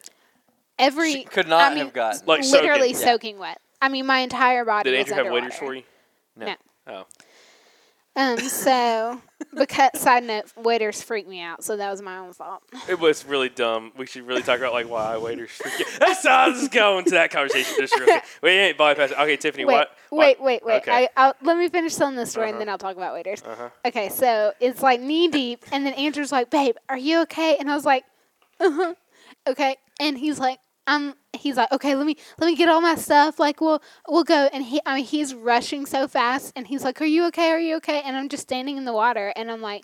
[0.78, 2.22] Every She could not I mean, have gotten.
[2.26, 3.06] Like literally soaking.
[3.08, 3.12] Yeah.
[3.14, 3.62] soaking wet.
[3.82, 5.84] I mean, my entire body Did Andrew have waders for you?
[6.36, 6.46] No.
[6.48, 6.56] No.
[6.88, 7.06] Oh,
[8.18, 8.40] Um.
[8.40, 9.22] So,
[9.58, 11.64] because side note, waders freak me out.
[11.64, 12.64] So that was my own fault.
[12.90, 13.92] it was really dumb.
[13.98, 15.52] We should really talk about like why waders.
[15.52, 17.76] freak you- That's how this is going to that conversation.
[17.78, 18.24] Just real quick.
[18.44, 19.20] We ain't bypassing.
[19.20, 19.92] Okay, Tiffany, Wait, what?
[20.12, 20.78] wait, wait, wait.
[20.84, 20.92] Okay.
[20.92, 22.54] I, I'll, let me finish telling this story Uh-huh.
[22.54, 23.42] and then I'll talk about waders.
[23.44, 23.70] Uh-huh.
[23.86, 27.70] Okay, so it's like knee deep, and then Andrew's like, "Babe, are you okay?" And
[27.72, 28.04] I was like,
[28.60, 28.94] "Uh huh."
[29.48, 32.96] Okay, and he's like, "Um." He's like, "Okay, let me let me get all my
[32.96, 33.40] stuff.
[33.40, 37.02] Like, we'll we'll go." And he, I mean, he's rushing so fast, and he's like,
[37.02, 37.50] "Are you okay?
[37.52, 39.84] Are you okay?" And I'm just standing in the water, and I'm like,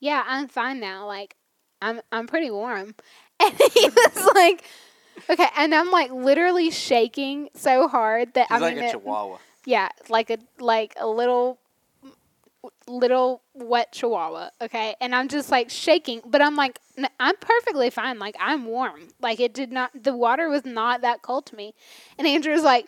[0.00, 1.06] "Yeah, I'm fine now.
[1.06, 1.36] Like,
[1.80, 2.94] I'm I'm pretty warm."
[3.42, 4.64] And he was like.
[5.28, 9.38] Okay, and I'm like literally shaking so hard that He's I like mean, a chihuahua.
[9.66, 11.58] yeah, like a like a little
[12.86, 14.94] little wet chihuahua, okay?
[15.00, 16.78] And I'm just like shaking, but I'm like
[17.18, 18.18] I'm perfectly fine.
[18.18, 19.08] Like I'm warm.
[19.20, 21.74] Like it did not the water was not that cold to me.
[22.18, 22.86] And Andrew's like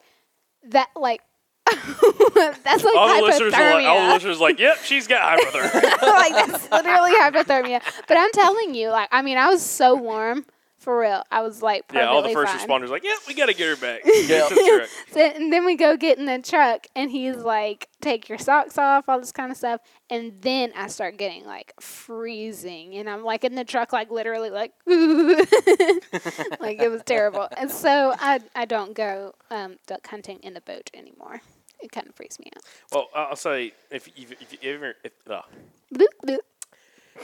[0.69, 1.21] that like
[1.67, 6.03] that's like All the listeners like, all the listeners like, yep, she's got hypothermia.
[6.03, 7.83] like that's literally hypothermia.
[8.07, 10.45] But I'm telling you, like I mean, I was so warm
[10.85, 11.25] for real.
[11.31, 12.69] I was like yeah, all the first fine.
[12.69, 14.03] responders like, yeah, we got to get her back.
[14.25, 14.49] Yeah.
[14.49, 14.89] The.
[15.13, 18.79] So, and then we go get in the truck, and he's like, "Take your socks
[18.79, 23.25] off, all this kind of stuff." And then I start getting like freezing, and I'm
[23.25, 27.49] like in the truck, like literally, like, like it was terrible.
[27.57, 31.41] And so I I don't go um, duck hunting in a boat anymore.
[31.81, 32.63] It kind of freaks me out.
[32.93, 35.43] Well, I'll say if you if you ever if uh,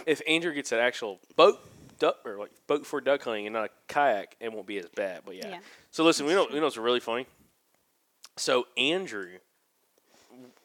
[0.06, 1.60] if Andrew gets an actual boat
[2.00, 4.88] duck or like boat for duck hunting and not a kayak, it won't be as
[4.88, 5.20] bad.
[5.24, 5.50] But yeah.
[5.50, 5.58] Yeah.
[5.92, 7.26] So listen, we know we know it's really funny.
[8.36, 9.38] So Andrew,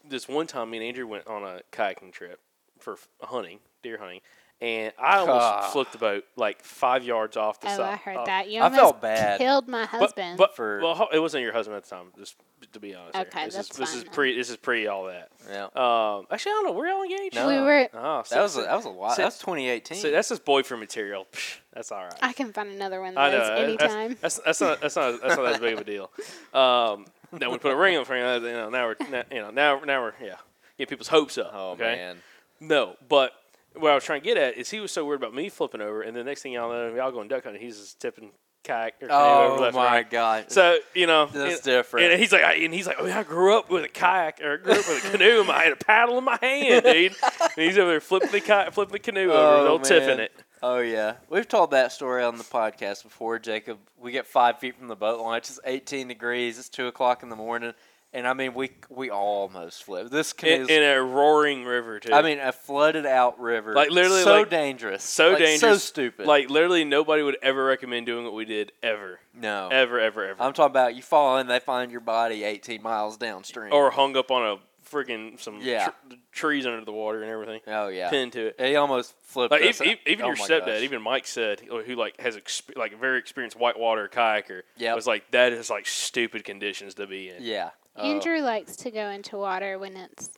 [0.07, 2.39] this one time, me and Andrew went on a kayaking trip
[2.79, 4.21] for hunting, deer hunting,
[4.61, 5.61] and I almost Ah.
[5.71, 7.93] flipped the boat like five yards off the Oh, side.
[7.93, 8.49] I heard uh, that.
[8.49, 9.37] You I felt bad.
[9.39, 10.37] killed my husband.
[10.37, 12.05] but for- well, it wasn't your husband at the time.
[12.17, 12.35] Just
[12.71, 13.15] to be honest.
[13.15, 13.25] here.
[13.27, 15.29] Okay, this that's is this is pre this is pre all that.
[15.49, 15.65] Yeah.
[15.75, 16.71] Um, actually, I don't know.
[16.71, 17.35] We're all engaged.
[17.35, 17.47] No.
[17.47, 17.89] we were.
[17.93, 19.15] Oh, That was a, that was a lot.
[19.15, 19.97] see- That was 2018.
[19.97, 21.27] See, that's just boyfriend material.
[21.73, 22.13] That's all right.
[22.21, 23.41] I can find another one I know.
[23.55, 24.17] anytime.
[24.21, 26.09] That's, that's, that's not that's not that's not as big of a deal.
[26.53, 28.47] Um, then we put a ring on the finger.
[28.47, 30.35] You know, now we're now, you know now now we're yeah
[30.77, 31.51] get people's hopes up.
[31.53, 31.95] oh okay?
[31.97, 32.17] man.
[32.61, 33.33] No, but
[33.77, 35.81] what I was trying to get at is he was so worried about me flipping
[35.81, 37.61] over, and the next thing y'all know, y'all going duck hunting.
[37.61, 38.31] He's just tipping
[38.63, 40.09] kayak or canoe over Oh left my right.
[40.09, 40.51] god.
[40.51, 42.11] So you know That's and- different.
[42.11, 44.41] And he's like, I, and he's like, oh, yeah, I grew up with a kayak
[44.41, 46.83] or I grew up with a canoe in my hand, a paddle in my hand,
[46.83, 47.13] dude.
[47.41, 50.31] and he's over there flipping the kayak, flipping the canoe over, Oh, tipping it.
[50.63, 53.77] Oh yeah, we've told that story on the podcast before, Jacob.
[53.99, 55.49] We get five feet from the boat launch.
[55.49, 56.57] It's 18 degrees.
[56.57, 57.73] It's two o'clock in the morning,
[58.15, 60.09] and I mean we we almost flipped.
[60.11, 62.13] This In, in a roaring river too.
[62.13, 63.73] I mean, a flooded out river.
[63.73, 66.25] Like, literally, so like, dangerous, so Like, so stupid.
[66.25, 70.41] Like literally, nobody would ever recommend doing what we did ever, no, ever, ever, ever.
[70.41, 73.73] I'm talking about you fall in, they find your body 18 miles downstream.
[73.73, 74.57] or hung up on a
[74.89, 75.85] freaking some Yeah.
[76.09, 78.55] tr- trees under the water and everything, oh yeah, pinned to it.
[78.59, 79.51] he almost flipped.
[79.51, 79.81] Like us.
[79.81, 80.81] even, even, even Oh your stepdad, gosh.
[80.81, 84.95] even Mike said, who who, like has exp- like a very experienced whitewater kayaker, Yep.
[84.95, 87.37] was like that is like stupid conditions to be in.
[87.43, 87.71] yeah.
[87.97, 88.03] Oh.
[88.03, 90.31] Andrew likes to go into water when it's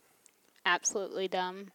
[0.64, 1.68] absolutely dumb.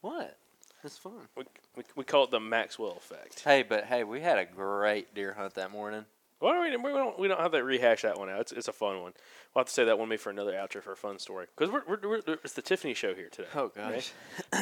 [0.00, 0.36] what?
[0.84, 1.12] It's fun.
[1.34, 1.44] We,
[1.76, 3.40] we, we call it the Maxwell effect.
[3.40, 6.04] Hey, but hey, we had a great deer hunt that morning.
[6.40, 8.40] Why don't we, we don't we don't have to rehash that one out.
[8.42, 9.14] It's, it's a fun one.
[9.54, 11.72] We'll have to say that one maybe for another outro for a fun story because
[11.72, 13.48] we're, we're, we're it's the Tiffany show here today.
[13.54, 14.12] Oh gosh.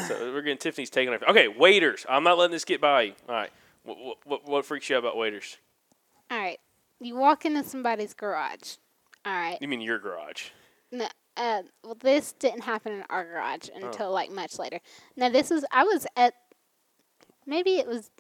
[0.07, 1.29] so we're getting Tiffany's taking over.
[1.31, 2.07] Okay, waders.
[2.09, 3.13] I'm not letting this get by you.
[3.29, 3.51] All right.
[3.83, 5.57] What, what, what freaks you out about waders?
[6.31, 6.61] All right,
[7.01, 8.77] you walk into somebody's garage.
[9.27, 10.51] All right, You mean your garage?
[10.93, 13.87] No, uh, well, this didn't happen in our garage Oh.
[13.87, 14.79] until like much later.
[15.17, 16.35] Now, this was I was at
[17.47, 18.11] maybe it was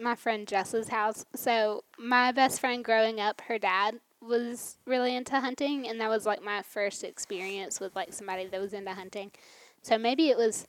[0.00, 1.24] my friend Jess's house.
[1.34, 6.26] So my best friend growing up, her dad was really into hunting, and that was
[6.26, 9.32] like my first experience with like somebody that was into hunting.
[9.82, 10.66] So maybe it was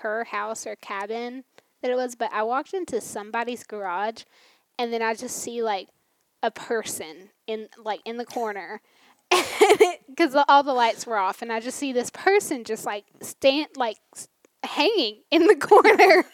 [0.00, 1.44] her house or cabin
[1.82, 4.22] that it was, but I walked into somebody's garage,
[4.78, 5.88] and then I just see like
[6.42, 8.80] a person in like in the corner
[10.08, 13.68] because all the lights were off and i just see this person just like stand
[13.76, 13.96] like
[14.64, 16.24] hanging in the corner and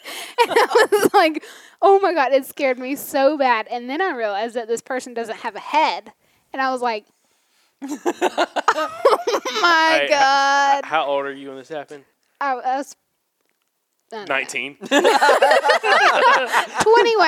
[0.49, 1.43] i was like
[1.81, 5.13] oh my god it scared me so bad and then i realized that this person
[5.13, 6.13] doesn't have a head
[6.53, 7.05] and i was like
[7.83, 7.89] oh
[9.61, 12.03] my Hey, god h- how old are you when this happened?
[12.39, 12.95] I, I was
[14.09, 14.75] don't Nineteen.
[14.75, 14.91] 21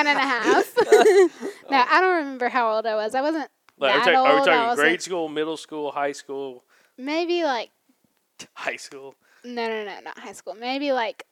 [0.08, 0.74] and a half.
[0.76, 3.16] no, I don't remember how old I was.
[3.16, 6.64] I wasn't Like, are, we talking, are we talking grade school, middle school, high school,
[6.98, 7.72] Maybe like
[8.54, 9.16] high school?
[9.44, 10.56] no, no, no, not high school.
[10.56, 11.26] Maybe like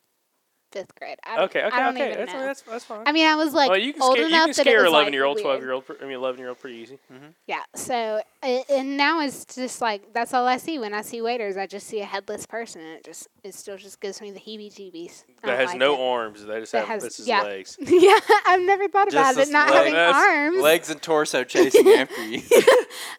[0.72, 1.18] fifth grade.
[1.26, 2.06] I don't, Okay, okay, I don't okay.
[2.12, 2.40] even That's, know.
[2.42, 3.04] that's that's fine.
[3.06, 4.70] I mean, I was like well, you can old scare, you enough can that it
[4.70, 5.84] scare was, eleven like, year old, twelve year old.
[6.02, 7.00] I mean, eleven year old pretty easy.
[7.48, 7.62] Yeah.
[7.76, 11.58] So and now it's just like that's all I see when I see waders.
[11.58, 14.40] I just see a headless person, and it just it still just gives me the
[14.40, 15.24] heebie-jeebies.
[15.44, 16.00] That has like no it.
[16.00, 16.46] arms.
[16.46, 17.42] They just That have has- this yeah.
[17.44, 17.78] legs.
[17.82, 20.62] yeah, I've never thought Just about it not leg- having arms.
[20.62, 22.42] Legs and torso chasing after you.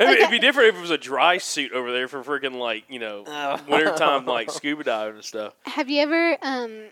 [0.01, 2.85] It'd, it'd be different if it was a dry suit over there for freaking like
[2.89, 3.61] you know Oh.
[3.69, 5.55] wintertime like scuba diving and stuff.
[5.67, 6.85] Have you ever um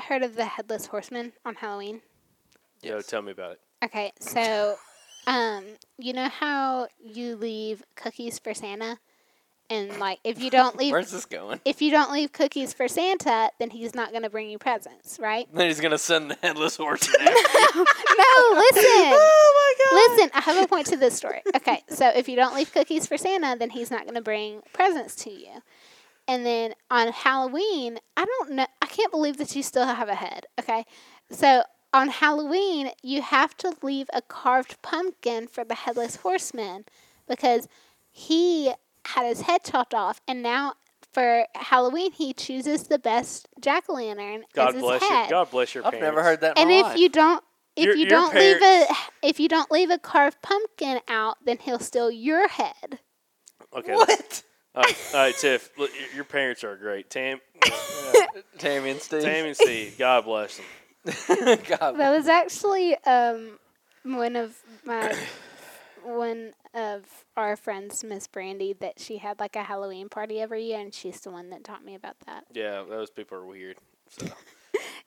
[0.00, 2.00] heard of the headless horseman on Halloween?
[2.82, 3.60] Yo, tell me about it.
[3.84, 4.76] Okay, so
[5.26, 5.64] um
[5.98, 8.98] you know how you leave cookies for Santa?
[9.68, 11.60] And like if you don't leave Where's this going?
[11.64, 15.18] if you don't leave cookies for Santa, then he's not going to bring you presents,
[15.20, 15.46] right?
[15.54, 17.84] Then he's gonna send the headless horseman after you.
[18.18, 18.82] No, listen.
[19.22, 20.16] Oh my god!
[20.18, 21.40] Listen, I have a point to this story.
[21.54, 24.62] Okay, so if you don't leave cookies for Santa, then he's not going to bring
[24.72, 25.62] presents to you.
[26.30, 30.14] And then on Halloween, I don't know, I can't believe that you still have a
[30.14, 30.46] head.
[30.60, 30.84] Okay,
[31.30, 31.62] so
[31.92, 36.84] on Halloween, you have to leave a carved pumpkin for the headless horseman
[37.28, 37.66] because
[38.12, 38.72] he
[39.06, 40.74] had his head chopped off, and now
[41.12, 45.24] for Halloween, he chooses the best jack o' lantern as God his bless head.
[45.24, 45.30] you.
[45.30, 46.06] God bless your I've parents.
[46.06, 46.56] never heard that.
[46.56, 46.98] In And my if life.
[46.98, 47.42] you don't
[47.76, 48.86] if Your- you your don't leave a
[49.22, 53.00] if you don't leave a carved pumpkin out, then he'll steal your head.
[53.74, 53.94] Okay.
[53.94, 54.44] what?
[54.74, 55.70] All right, all right, Tiff.
[55.76, 57.10] Look, your, your parents are great.
[57.10, 57.40] Tam,
[58.58, 59.22] Tammy and Steve.
[59.22, 59.96] Tammy and Steve.
[59.98, 60.66] God bless them.
[61.68, 61.96] God.
[61.96, 63.58] That was actually um
[64.04, 65.14] one of my
[66.04, 67.04] one of
[67.36, 71.20] our friends, Miss Brandy, that she had like a Halloween party every year, and she's
[71.20, 72.44] the one that taught me about that.
[72.52, 73.76] Yeah, those people are weird.
[74.08, 74.26] So.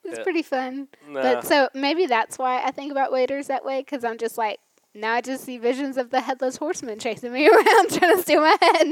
[0.06, 0.23] It's Yeah.
[0.23, 0.89] pretty fun.
[1.08, 1.21] Nah.
[1.21, 4.60] But so maybe that's why I think about waiters that way, because I'm just like.
[4.95, 8.41] Now I just see visions of the headless horseman chasing me around trying to steal
[8.41, 8.88] my head.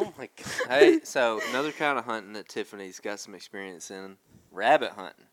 [0.00, 0.68] oh my god.
[0.68, 4.16] hey, so another kind of hunting that Tiffany's got some experience in,
[4.50, 5.26] rabbit hunting.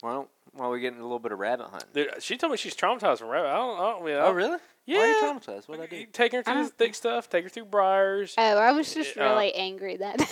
[0.00, 1.88] Why don't why are getting a little bit of rabbit hunting?
[1.94, 3.48] Dude, she told me she's traumatized from rabbit.
[3.48, 3.76] I don't.
[3.76, 4.58] I don't I mean, I Oh really?
[4.86, 4.98] Yeah.
[4.98, 5.66] Why are you traumatized?
[5.68, 6.04] What I do?
[6.12, 7.28] Take her through the thick stuff.
[7.28, 8.34] Take her through briars.
[8.38, 10.26] oh, I was just Uh, really angry that day.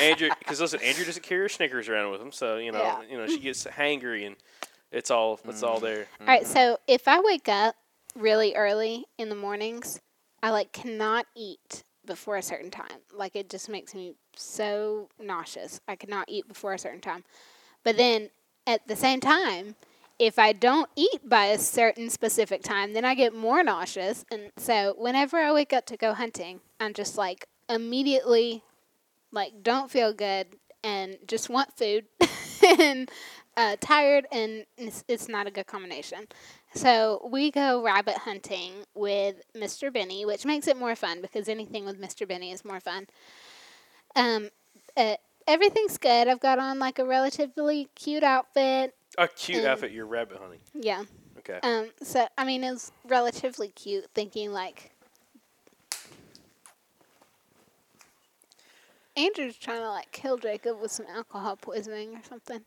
[0.00, 3.02] Andrew, because listen, Andrew doesn't carry her Snickers around with him, so you know, Yeah.
[3.10, 4.36] you know, she gets hangry and
[4.92, 5.82] it's all it's all mm.
[5.82, 6.06] there.
[6.20, 6.52] All right, mm-hmm.
[6.52, 7.76] so if I wake up
[8.16, 10.00] really early in the mornings,
[10.42, 12.98] I like cannot eat before a certain time.
[13.12, 15.80] Like it just makes me so nauseous.
[15.86, 17.24] I cannot eat before a certain time.
[17.84, 18.30] But then
[18.66, 19.76] at the same time,
[20.18, 24.24] if I don't eat by a certain specific time, then I get more nauseous.
[24.30, 28.62] And so whenever I wake up to go hunting, I'm just like immediately
[29.32, 30.48] like don't feel good
[30.82, 32.06] and just want food
[32.80, 33.10] and
[33.56, 36.26] uh, tired and it's, it's not a good combination
[36.72, 41.84] so we go rabbit hunting with mr benny which makes it more fun because anything
[41.84, 43.06] with mr benny is more fun
[44.16, 44.50] um,
[44.96, 49.90] uh, everything's good i've got on like a relatively cute outfit A cute outfit.
[49.92, 50.60] You're rabbit hunting.
[50.74, 51.04] yeah
[51.38, 51.58] Okay.
[51.62, 54.92] um, so i mean it was relatively cute thinking like
[59.16, 62.60] Andrew's trying to like kill Jacob with some alcohol poisoning or something.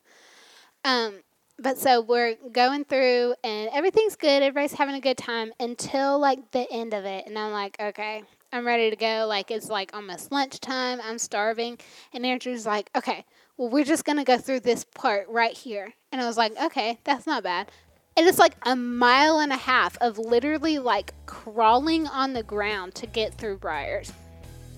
[0.83, 1.23] Um,
[1.59, 4.43] but so we're going through and everything's good.
[4.43, 8.23] Everybody's having a good time until like the end of it, and I'm like, okay,
[8.51, 9.25] I'm ready to go.
[9.27, 10.99] Like it's like almost lunchtime.
[11.03, 11.77] I'm starving,
[12.13, 13.25] and Andrew's like, okay,
[13.57, 16.99] well we're just gonna go through this part right here, and I was like, okay,
[17.03, 17.71] that's not bad.
[18.15, 22.93] And it's like a mile and a half of literally like crawling on the ground
[22.95, 24.13] to get through briars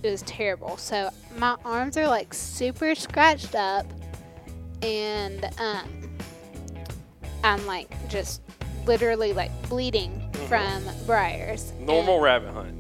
[0.05, 0.77] it was terrible.
[0.77, 3.85] So my arms are like super scratched up,
[4.85, 6.09] and um,
[7.43, 8.41] I'm like just
[8.85, 11.73] literally like bleeding from briars.
[11.79, 12.75] Normal And- rabbit hunt.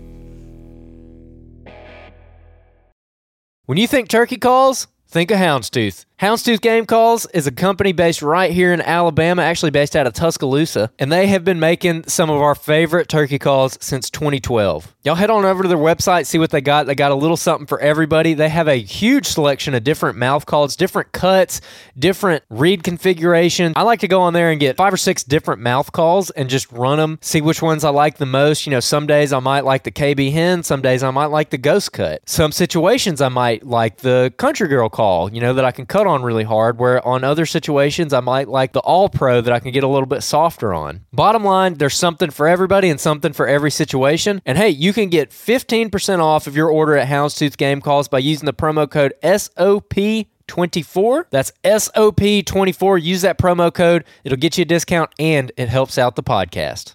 [3.65, 6.05] When you think turkey calls, think of Houndstooth.
[6.21, 10.13] Houndstooth Game Calls is a company based right here in Alabama, actually based out of
[10.13, 14.95] Tuscaloosa, and they have been making some of our favorite turkey calls since 2012.
[15.03, 16.85] Y'all head on over to their website, see what they got.
[16.85, 18.33] They got a little something for everybody.
[18.33, 21.59] They have a huge selection of different mouth calls, different cuts,
[21.99, 23.73] different reed configuration.
[23.75, 26.49] I like to go on there and get five or six different mouth calls and
[26.49, 28.65] just run them, see which ones I like the most.
[28.65, 31.49] You know, some days I might like the KB hen, some days I might like
[31.49, 32.21] the ghost cut.
[32.25, 36.04] Some situations I might like the country girl call, you know, that I can cut
[36.07, 39.59] on really hard, where on other situations I might like the all pro that I
[39.59, 41.01] can get a little bit softer on.
[41.13, 44.41] Bottom line, there's something for everybody and something for every situation.
[44.45, 48.19] And hey, you can get 15% off of your order at Houndstooth Game Calls by
[48.19, 51.25] using the promo code SOP SOP24.
[51.29, 53.01] That's SOP24.
[53.01, 54.03] Use that promo code.
[54.23, 56.94] It'll get you a discount and it helps out the podcast.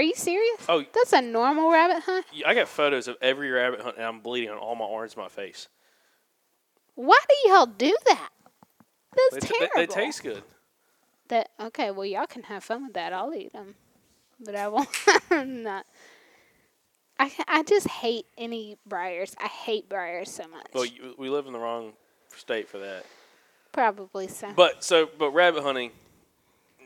[0.00, 0.56] Are you serious?
[0.66, 0.82] Oh.
[0.94, 2.24] that's a normal rabbit hunt.
[2.46, 5.28] I got photos of every rabbit hunt, and I'm bleeding on all my arms, my
[5.28, 5.68] face.
[6.94, 8.30] Why do y'all do that?
[9.14, 9.72] That's They, terrible.
[9.76, 10.42] they, they taste good.
[11.28, 11.90] That okay?
[11.90, 13.12] Well, y'all can have fun with that.
[13.12, 13.74] I'll eat them,
[14.42, 14.88] but I won't.
[15.30, 15.84] not.
[17.18, 19.34] I I just hate any briars.
[19.38, 20.68] I hate briars so much.
[20.72, 21.92] Well, you, we live in the wrong
[22.34, 23.04] state for that.
[23.72, 24.50] Probably so.
[24.56, 25.90] But so, but rabbit hunting,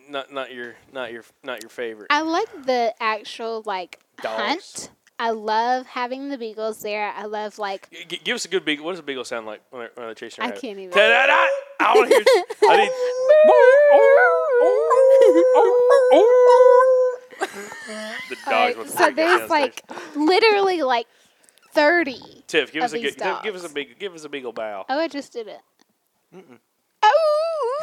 [0.09, 2.09] not not your not your not your favorite.
[2.11, 4.42] I like the actual like Dogs.
[4.42, 4.90] hunt.
[5.18, 7.12] I love having the beagles there.
[7.16, 8.84] I love like G- give us a good beagle.
[8.84, 10.44] What does a beagle sound like when they're, when they're chasing?
[10.44, 10.90] I can't even.
[10.90, 11.46] Ta-da-da!
[11.80, 12.24] I want to hear.
[12.70, 12.90] I need.
[18.28, 19.82] the dogs the so there's like
[20.16, 21.07] literally like
[21.72, 22.20] thirty.
[22.46, 24.84] Tiff, give us a good, give, give us a big give us a beagle bow.
[24.88, 25.61] Oh, I just did it.
[26.34, 26.40] Oh.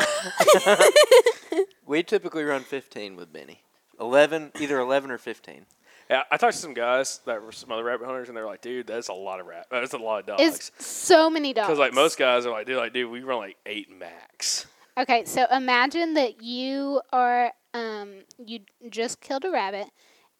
[1.85, 3.63] We typically run 15 with Benny.
[3.99, 5.65] 11, either 11 or 15.
[6.09, 8.61] Yeah, I talked to some guys that were some other rabbit hunters, and they're like,
[8.61, 9.67] "Dude, that's a lot of rat.
[9.69, 11.67] That's a lot of dogs." it's so many dogs.
[11.67, 15.25] Because like most guys are like, "Dude, like, dude, we run like eight max." Okay,
[15.25, 19.87] so imagine that you are um you just killed a rabbit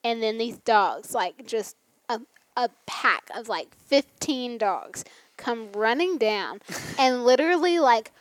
[0.03, 1.78] and then these dogs like just
[2.09, 2.20] a
[2.57, 5.05] a pack of like 15 dogs
[5.38, 6.59] come running down
[6.99, 8.14] and literally like ju-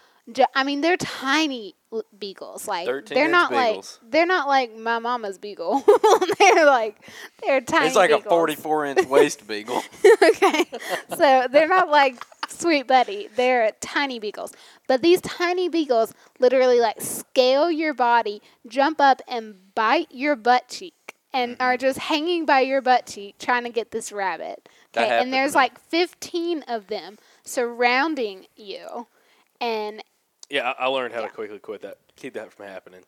[0.55, 1.75] I mean they're tiny
[2.19, 3.99] beagles like they're not beagles.
[4.03, 5.83] like they're not like my mama's beagle
[6.39, 7.05] they're like
[7.43, 9.83] they're tiny It's like a 44 inch waist beagle.
[10.23, 10.65] okay.
[11.17, 13.29] So they're not like sweet buddy.
[13.35, 14.53] They're tiny beagles.
[14.87, 20.69] But these tiny beagles literally like scale your body, jump up and bite your butt
[20.69, 20.95] cheek
[21.33, 21.63] and Mm-hmm.
[21.63, 24.69] are just hanging by your butt cheek trying to get this rabbit.
[24.97, 25.21] Okay.
[25.21, 29.07] And there's like 15 of them surrounding you.
[29.61, 30.03] And
[30.51, 31.29] Yeah, I, I learned how Yeah.
[31.29, 33.01] to quickly quit that, keep that from happening.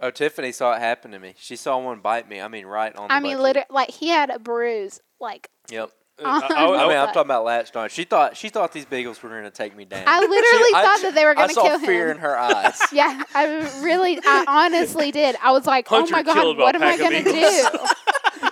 [0.00, 1.34] Oh, Tiffany saw it happen to me.
[1.38, 2.40] She saw one bite me.
[2.40, 5.00] I mean, right on the I mean, butt literally, like he had a bruise.
[5.20, 5.50] Like.
[5.70, 5.90] Yep.
[6.20, 7.88] Uh, I, I, I I- mean, I'm talking about latched on.
[7.88, 10.04] She thought she thought these beagles were going to take me down.
[10.06, 11.70] I literally She- I- thought that they were going to kill him.
[11.72, 12.80] I saw kill fear in her eyes.
[12.92, 15.36] Yeah, I really, I honestly did.
[15.42, 17.30] I was like, Hunter oh my god, what am I gonna do?
[17.30, 17.72] eagles.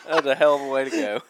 [0.07, 1.21] that was a hell of a way to go.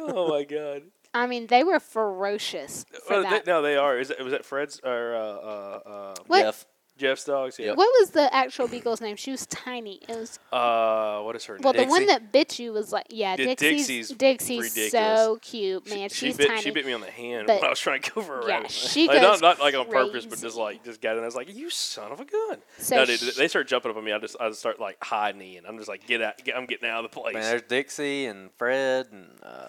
[0.00, 0.82] oh my god.
[1.14, 3.98] I mean, they were ferocious for Well, they, no, they are.
[3.98, 6.66] Is it was that Fred's or uh, uh, uh, Jeff.
[6.98, 7.58] Jeff's dogs?
[7.58, 7.72] Yeah.
[7.72, 9.16] What was the actual beagle's name?
[9.16, 9.94] She was tiny.
[10.08, 11.62] It was Uh, what is her name?
[11.64, 11.86] well, name?
[11.86, 13.86] the one that bit you was like, yeah, Yeah, Dixie's.
[13.86, 14.92] Dixie's Dixie's ridiculous.
[14.92, 16.10] so cute, man.
[16.10, 16.60] she, She's she bit, tiny.
[16.60, 18.46] She bit me on the hand but- when I was trying to go for a
[18.46, 18.70] yeah, rabbit.
[18.70, 21.22] she like, goes not, not like on purpose, but just like just got in.
[21.22, 23.90] I was like, "You son of a gun!" So no, dude, sh- they start jumping
[23.90, 24.12] up on me.
[24.12, 26.44] I just I just start like hiding, and I'm just like, "Get out!
[26.44, 29.68] Get, I'm getting out of the place." Man, there's Dixie and Fred and uh,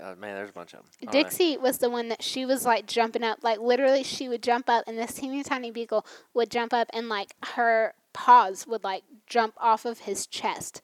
[0.00, 1.10] uh, man, there's a bunch of them.
[1.10, 4.68] Dixie was the one that she was like jumping up, like literally she would jump
[4.68, 9.04] up, and this teeny tiny beagle would jump up, and like her paws would like
[9.26, 10.82] jump off of his chest.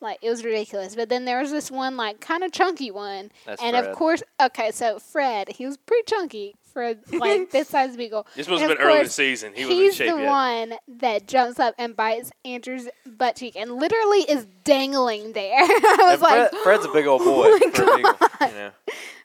[0.00, 0.94] Like it was ridiculous.
[0.94, 3.84] But then there was this one like kind of chunky one, That's and Fred.
[3.84, 8.26] of course, okay, so Fred, he was pretty chunky for like this size beagle.
[8.36, 9.52] This must And have been early in the season.
[9.54, 10.26] He wasn't in He's the yet.
[10.26, 15.54] one that jumps up and bites Andrew's butt cheek, and literally is dangling there.
[15.58, 18.16] I was And like, Fred, Fred's a big old boy Oh my for a beagle.
[18.40, 18.70] You know.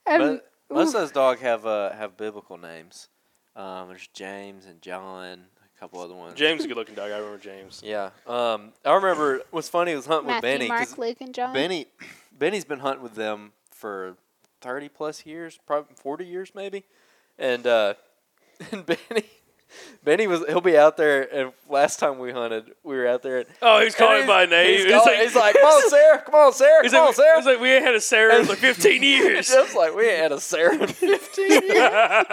[0.08, 3.08] um, But most of those dogs have uh, have biblical names.
[3.56, 6.34] Um, there's James and John, a couple other ones.
[6.36, 7.12] James is a good looking dog.
[7.12, 7.82] I remember James.
[7.86, 8.10] Yeah.
[8.28, 10.68] Um, I remember what's funny was hunting with Matthew, Benny.
[10.68, 11.54] 'cause Mark, Luke, and John.
[11.54, 11.86] Benny,
[12.38, 14.18] Benny's been hunting with them for
[14.60, 16.84] thirty plus years, probably forty years maybe,
[17.38, 17.93] and uh,
[18.71, 19.23] and Benny.
[20.05, 23.39] Benny was he'll be out there and last time we hunted we were out there
[23.39, 24.77] and Oh, he's calling and by name.
[24.77, 26.21] He's, It's calling- like- he's like, "Come on, Sarah!
[26.21, 26.83] Come on, Sarah!
[26.83, 29.03] He's Come like, on, Sarah!" It's like we ain't had a Sarah in like 15
[29.03, 29.49] years.
[29.49, 31.77] Just like we ain't had a Sarah in fifteen years.
[31.77, 32.23] Oh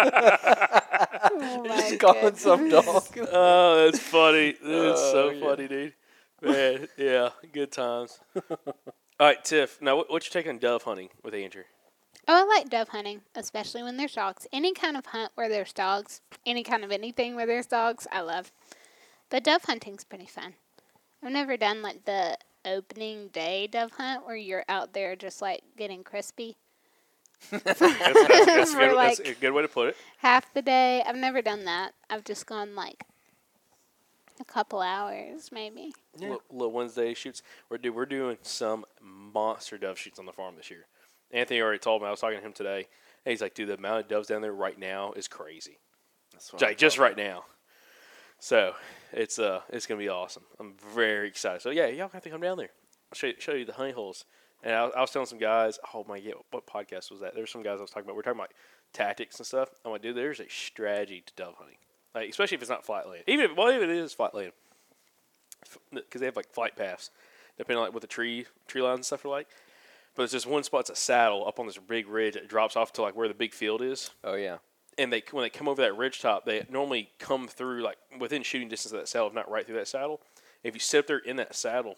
[1.66, 2.42] my Just calling goodness.
[2.42, 3.04] some dog.
[3.32, 4.52] Oh, that's funny.
[4.62, 5.40] That's so Oh, yeah.
[5.44, 5.94] funny, dude.
[6.42, 8.18] Man, yeah, good times.
[8.50, 8.74] All
[9.20, 9.80] right, Tiff.
[9.80, 11.62] Now, what, what's your take on dove hunting with Andrew?
[12.28, 14.46] Oh, I like dove hunting, especially when there's dogs.
[14.52, 18.20] Any kind of hunt where there's dogs, any kind of anything where there's dogs, I
[18.20, 18.52] love.
[19.28, 20.54] But dove hunting's pretty fun.
[21.22, 25.62] I've never done like the opening day dove hunt where you're out there just like
[25.76, 26.56] getting crispy.
[27.50, 29.96] That's, that's, that's, that's, good, that's like- a good way to put it.
[30.18, 31.02] half the day.
[31.04, 31.92] I've never done that.
[32.08, 33.02] I've just gone like
[34.40, 35.92] a couple hours, maybe.
[36.16, 37.42] Little, little Wednesday shoots.
[37.68, 40.86] We're do we're doing some monster dove shoots on the farm this year.
[41.32, 42.08] Anthony already told me.
[42.08, 42.86] I was talking to him today.
[43.24, 45.78] And he's like, dude, the amount of doves down there right now is crazy.
[46.32, 47.44] That's what Like just right now.
[48.38, 48.74] So
[49.12, 50.42] it's uh it's gonna be awesome.
[50.58, 51.62] I'm very excited.
[51.62, 52.70] So yeah, y'all have to come down there.
[53.12, 54.24] I'll show you, show you the honey holes.
[54.64, 57.34] And I, I was telling some guys, oh my god, what podcast was that?
[57.34, 58.16] There's some guys I was talking about.
[58.16, 58.52] We're talking about
[58.92, 59.70] tactics and stuff.
[59.84, 61.76] I'm like, dude, there's a strategy to dove hunting.
[62.14, 63.22] Like especially if it's not flat land.
[63.26, 64.52] Even if, well, even if it is flat land,
[65.92, 67.10] because they have like flight paths,
[67.56, 69.46] depending on like what the tree tree lines and stuff are like.
[70.14, 72.92] But there's just one spot's a saddle up on this big ridge that drops off
[72.94, 74.58] to like where the big field is Oh yeah.
[74.98, 78.42] and they when they come over that ridge top, they normally come through like within
[78.42, 80.20] shooting distance of that saddle, if not right through that saddle.
[80.62, 81.96] If you sit up there in that saddle,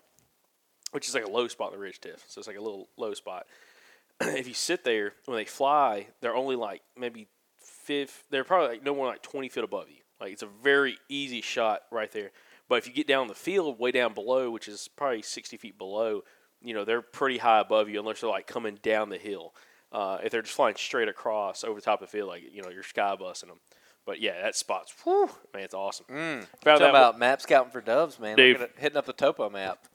[0.92, 2.88] which is like a low spot in the ridge tiff, so it's like a little
[2.96, 3.46] low spot.
[4.20, 7.26] if you sit there when they fly, they're only like maybe
[7.58, 8.24] fifth.
[8.30, 9.96] They're probably like no more like twenty feet above you.
[10.20, 12.30] Like it's a very easy shot right there.
[12.68, 15.76] But if you get down the field, way down below, which is probably sixty feet
[15.76, 16.22] below,
[16.64, 19.54] you know they're pretty high above you unless they're like coming down the hill.
[19.92, 22.62] Uh, if they're just flying straight across over the top of the field, like you
[22.62, 23.60] know, you're sky busting them.
[24.06, 26.06] But yeah, that spot's whew, man, it's awesome.
[26.10, 26.14] Mm.
[26.14, 28.36] Found Talking that about map scouting for doves, man.
[28.36, 28.56] Dude.
[28.56, 29.86] At it, hitting up the topo map.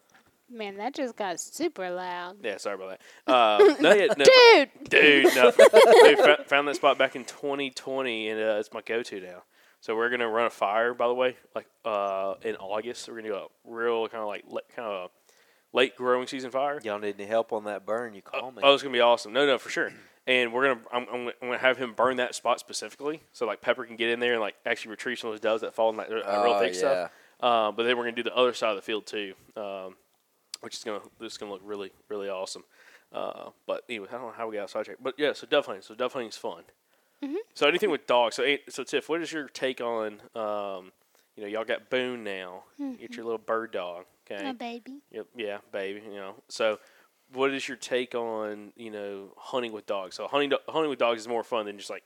[0.51, 2.37] Man, that just got super loud.
[2.43, 2.97] Yeah, sorry about
[3.27, 3.31] that.
[3.31, 5.51] Uh, no, yeah, no, Dude, dude, no.
[6.03, 9.43] Dude, fa- found that spot back in 2020, and uh, it's my go-to now.
[9.81, 13.07] So we're gonna run a fire, by the way, like uh, in August.
[13.07, 14.43] We're gonna do a real kind of like
[14.75, 15.11] kind of
[15.73, 16.79] late growing season fire.
[16.83, 18.13] Y'all need any help on that burn?
[18.13, 18.61] You call me.
[18.63, 19.33] Oh, it's gonna be awesome.
[19.33, 19.91] No, no, for sure.
[20.27, 23.85] And we're gonna, I'm, I'm, gonna- have him burn that spot specifically, so like Pepper
[23.85, 25.97] can get in there and like actually retrieve some of those doves that fall in
[25.97, 26.77] that uh, real Oh, thick yeah.
[26.79, 27.11] stuff.
[27.39, 29.95] Uh, but then we're gonna do the other side of the field too, um,
[30.61, 32.63] which is gonna, this is gonna look really, really awesome.
[33.11, 35.01] Uh, but anyway, I don't know how we got sidetracked.
[35.01, 35.81] But yeah, so dove hunting.
[35.81, 36.63] So dove hunting is fun.
[37.53, 38.35] So anything with dogs.
[38.35, 40.21] So so Tiff, what is your take on?
[40.35, 40.91] Um,
[41.35, 42.63] you know, y'all got Boone now.
[42.99, 44.05] Get your little bird dog.
[44.31, 44.43] Okay.
[44.43, 45.01] my baby.
[45.11, 46.01] Yep, yeah, baby.
[46.05, 46.79] You know, so
[47.33, 50.15] what is your take on you know hunting with dogs?
[50.15, 52.03] So hunting do- hunting with dogs is more fun than just like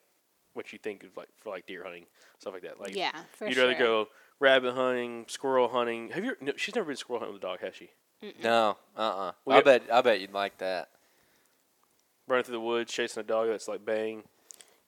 [0.53, 2.05] what you think of like for like deer hunting
[2.39, 2.80] stuff like that.
[2.80, 3.67] Like Yeah, for you'd sure.
[3.67, 4.07] rather go
[4.39, 6.09] rabbit hunting, squirrel hunting.
[6.11, 6.36] Have you?
[6.41, 7.89] No, she's never been squirrel hunting with a dog, has she?
[8.41, 10.89] no, uh, uh We I got- bet, I bet you'd like that.
[12.28, 14.24] Running through the woods, chasing a dog that's like bang.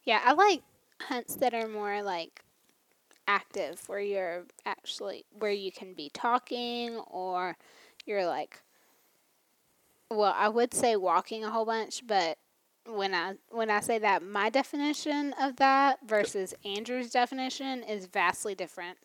[0.03, 0.61] Yeah, I like
[1.01, 2.44] hunts that are more like
[3.27, 7.57] active, where you're actually where you can be talking, or
[8.05, 8.61] you're like,
[10.09, 12.37] well, I would say walking a whole bunch, but
[12.87, 18.55] when I when I say that, my definition of that versus Andrew's definition is vastly
[18.55, 18.97] different.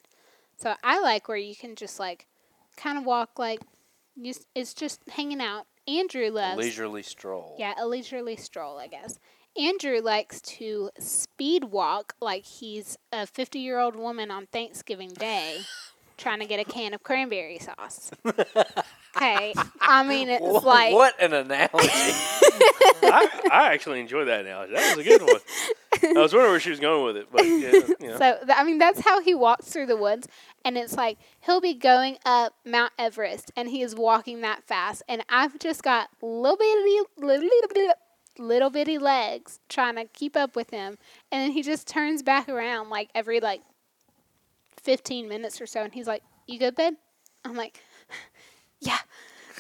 [0.57, 2.27] So I like where you can just like
[2.77, 3.61] kind of walk like
[4.17, 5.67] you, it's just hanging out.
[5.89, 7.57] Andrew A loves leisurely stroll.
[7.59, 9.19] yeah, a leisurely stroll, I guess.
[9.57, 15.61] Andrew likes to speed walk like he's a 50 year old woman on Thanksgiving Day
[16.17, 18.11] trying to get a can of cranberry sauce.
[19.17, 19.55] Okay.
[19.81, 20.95] I mean, it's Wha- like.
[20.95, 21.71] what an analogy!
[23.03, 24.73] I, I actually enjoyed that analogy.
[24.73, 26.17] That was a good one.
[26.17, 28.19] I was wondering where she was going with it, but yeah, you know.
[28.19, 30.29] So, th- I mean, that's how he walks through the woods.
[30.65, 35.03] And it's like he'll be going up Mount Everest and he is walking that fast.
[35.09, 37.95] And I've just got little bitty, little, little, little
[38.71, 40.99] bitty legs trying to keep up with him.
[41.31, 43.63] And then he just turns back around like every like
[44.83, 45.83] 15 minutes or so.
[45.83, 46.95] And he's like, You good, babe?
[47.45, 47.81] I'm like,
[48.81, 48.99] Yeah.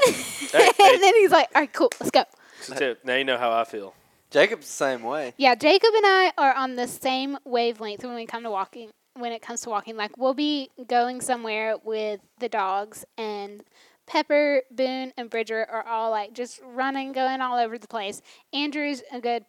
[0.04, 0.12] Hey,
[0.52, 2.24] hey, and then he's like, All right, cool, let's go.
[2.62, 3.94] so now you know how I feel.
[4.30, 5.34] Jacob's the same way.
[5.38, 8.90] Yeah, Jacob and I are on the same wavelength when we come to walking.
[9.14, 13.64] When it comes to walking, like we'll be going somewhere with the dogs, and
[14.10, 18.20] Pepper, Boone, and Bridger are all like just running, going all over the place.
[18.52, 19.44] Andrew's a good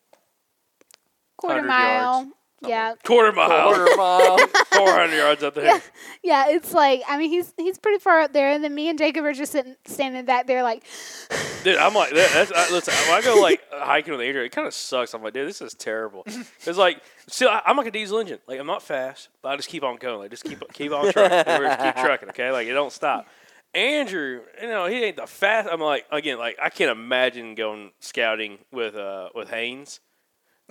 [1.35, 2.21] quarter mile.
[2.21, 2.31] yards.
[2.63, 4.37] Yeah, Quarter mile, Quarter mile.
[4.71, 5.81] four hundred yards up there.
[6.23, 6.49] yeah.
[6.49, 9.25] It's like I mean he's he's pretty far up there, and then me and Jacob
[9.25, 10.83] are just sitting standing back there like,
[11.63, 14.51] Dude, I'm like, that, that's, I, listen, when I go like hiking with Andrew, it
[14.51, 15.15] kind of sucks.
[15.15, 16.23] I'm like, dude, this is terrible.
[16.67, 18.37] It's like, still, I, I'm like a diesel engine.
[18.47, 20.19] Like, I'm not fast, but I just keep on going.
[20.19, 21.43] Like, just keep keep on trucking.
[21.47, 22.51] We're just keep trucking, okay?
[22.51, 23.27] Like, it don't stop.
[23.73, 25.69] Andrew, you know, he ain't the fast.
[25.71, 29.99] I'm like, again, like, I can't imagine going scouting with uh with Haynes.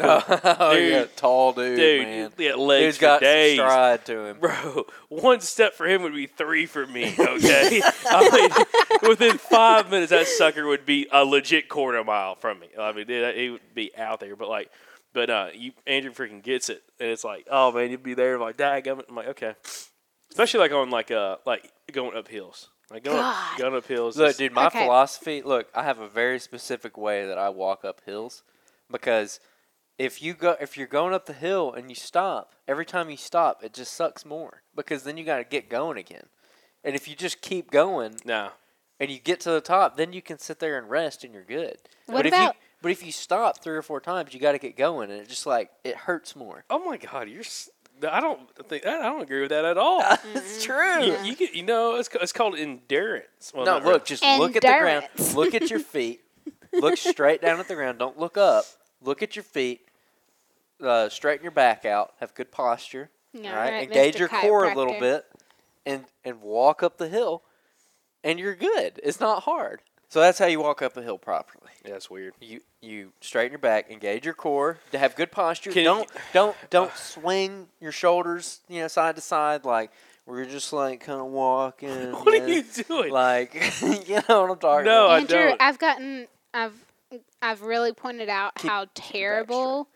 [0.03, 0.93] oh, Dude.
[0.93, 2.33] yeah, tall dude, Dude, man.
[2.39, 3.57] yeah, legs Dude's got days.
[3.57, 4.39] stride to him.
[4.41, 7.15] Bro, one step for him would be three for me.
[7.19, 12.61] Okay, I mean, within five minutes, that sucker would be a legit quarter mile from
[12.61, 12.69] me.
[12.79, 14.37] I mean, dude, he would be out there.
[14.37, 14.71] But like,
[15.13, 18.39] but uh, you Andrew freaking gets it, and it's like, oh man, you'd be there
[18.39, 19.55] like, dag, I'm like, okay.
[20.31, 23.59] Especially like on like uh like going up hills, like going up, God.
[23.59, 24.17] going up hills.
[24.17, 24.83] Look, dude, my Okay.
[24.85, 25.43] philosophy.
[25.43, 28.43] Look, I have a very specific way that I walk up hills
[28.91, 29.41] because
[29.99, 33.17] if you go if you're going up the hill and you stop, every time you
[33.17, 36.27] stop, it just sucks more because then you got to get going again.
[36.83, 38.51] And if you just keep going No.
[38.99, 41.45] and you get to the top, then you can sit there and rest and you're
[41.45, 41.77] good.
[42.07, 44.53] What but if about- you but if you stop three or four times, you got
[44.53, 46.65] to get going, and it just like it hurts more.
[46.71, 47.41] Oh my God, you're.
[47.41, 47.69] s-
[48.05, 50.03] I don't think I don't agree with that at all.
[50.35, 51.05] It's true.
[51.05, 53.53] You, you get, you know, it's, it's called endurance.
[53.55, 54.01] Well, no, look, really.
[54.05, 55.05] just look at the ground.
[55.35, 56.21] Look at your feet.
[56.73, 57.99] look straight down at the ground.
[57.99, 58.65] Don't look up.
[59.03, 59.83] Look at your feet.
[60.83, 62.15] Uh, straighten your back out.
[62.21, 63.11] Have good posture.
[63.33, 63.73] Yeah, all right.
[63.73, 64.19] right, Engage Mr.
[64.19, 65.25] your core a little bit,
[65.87, 67.43] and and walk up the hill,
[68.25, 69.01] and you're good.
[69.03, 69.83] It's not hard.
[70.11, 71.71] So that's how you walk up a hill properly.
[71.85, 72.35] Yeah, that's weird.
[72.41, 75.71] You you straighten your back, engage your core, to have good posture.
[75.71, 79.91] Can- don't don't don't swing your shoulders, you know, side to side like
[80.25, 82.13] where you're just like kind of walking.
[82.13, 83.13] What are you doing?
[83.13, 85.11] Like, you know what I'm talking No, about?
[85.11, 85.63] I Andrew, don't.
[85.63, 86.85] I've gotten, I've,
[87.41, 89.89] I've really pointed out Keep- how keep your back terrible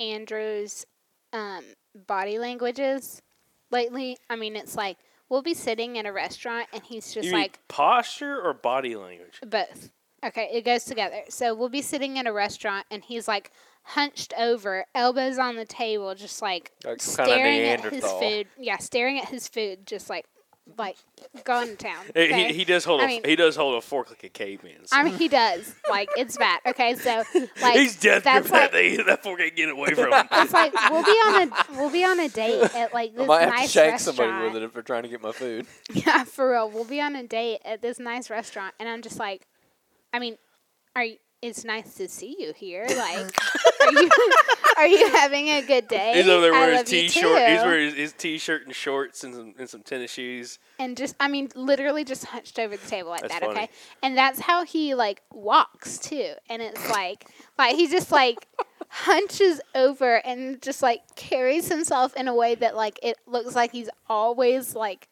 [0.00, 0.86] Andrew's
[1.32, 1.62] um,
[2.06, 3.22] body language is
[3.70, 4.18] lately.
[4.28, 4.98] I mean, it's like
[5.32, 9.40] we'll be sitting in a restaurant and he's just you like posture or body language?
[9.44, 9.90] both.
[10.24, 11.22] Okay, it goes together.
[11.30, 13.50] So we'll be sitting in a restaurant and he's like
[13.82, 18.46] hunched over, elbows on the table, just like, Like staring at his food.
[18.56, 20.26] Yeah, staring at his food, just like,
[20.78, 20.96] like
[21.44, 22.04] going to town.
[22.14, 22.48] He- okay?
[22.48, 24.86] He, he does hold I a mean- he does hold a fork like a caveman.
[24.86, 25.74] so- I mean, he does.
[25.90, 26.60] Like, it's bad.
[26.66, 27.24] Okay, so
[27.60, 29.06] like He's death that's grip that like thing.
[29.06, 30.26] That fork ain't getting away from him.
[30.30, 33.22] it's like we'll be on a we'll be on a date at like this I
[33.22, 34.16] this might have nice to shake restaurant.
[34.16, 35.66] somebody with it if they're trying to get my food.
[35.92, 36.70] Yeah, for real.
[36.70, 39.46] We'll be on a date at this nice restaurant, and I'm just like,
[40.12, 40.38] I mean,
[40.96, 41.16] are you?
[41.42, 42.86] It's nice to see you here.
[42.96, 43.34] Like,
[43.82, 44.10] are you
[44.76, 46.12] are you having a good day?
[46.16, 47.50] He's over there I wearing his love you t-shirt.
[47.50, 50.60] He's wearing his, his t-shirt and shorts and some and some tennis shoes.
[50.78, 53.42] and just I mean, literally just hunched over the table like That's that.
[53.42, 53.52] funny.
[53.54, 53.70] Okay,
[54.02, 57.26] and that's how he like walks too, and it's like
[57.58, 58.46] like he just like
[58.88, 63.72] hunches over and just like carries himself in a way that like it looks like
[63.72, 65.08] he's always like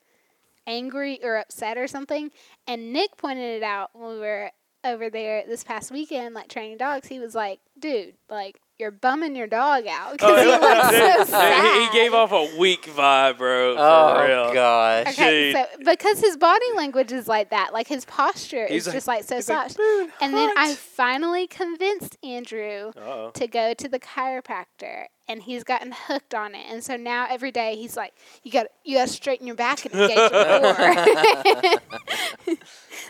[0.66, 2.30] angry or upset or something.
[2.68, 4.52] And Nick pointed it out when we were
[4.84, 7.08] over there this past weekend, like training dogs.
[7.08, 11.24] He was like, "Dude, like." You're bumming your dog out because he oh, looks so
[11.32, 11.92] sad.
[11.92, 13.74] he gave off a weak vibe, bro.
[13.76, 14.54] For Oh real.
[14.54, 15.08] gosh.
[15.08, 18.94] Okay, so because his body language is like that, like his posture He's is like-
[18.96, 19.78] just like so he's like, soft.
[20.22, 23.32] And then I finally convinced Andrew Uh-oh.
[23.34, 26.64] to go to the chiropractor, and he's gotten hooked on it.
[26.70, 28.14] And so now every day he's like,
[28.44, 32.56] "You got you got to straighten your back and engage your core."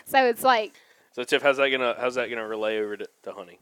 [0.05, 0.73] so it's like
[1.11, 3.59] So Tiff, how's that gonna how's that gonna relay over to, to honey?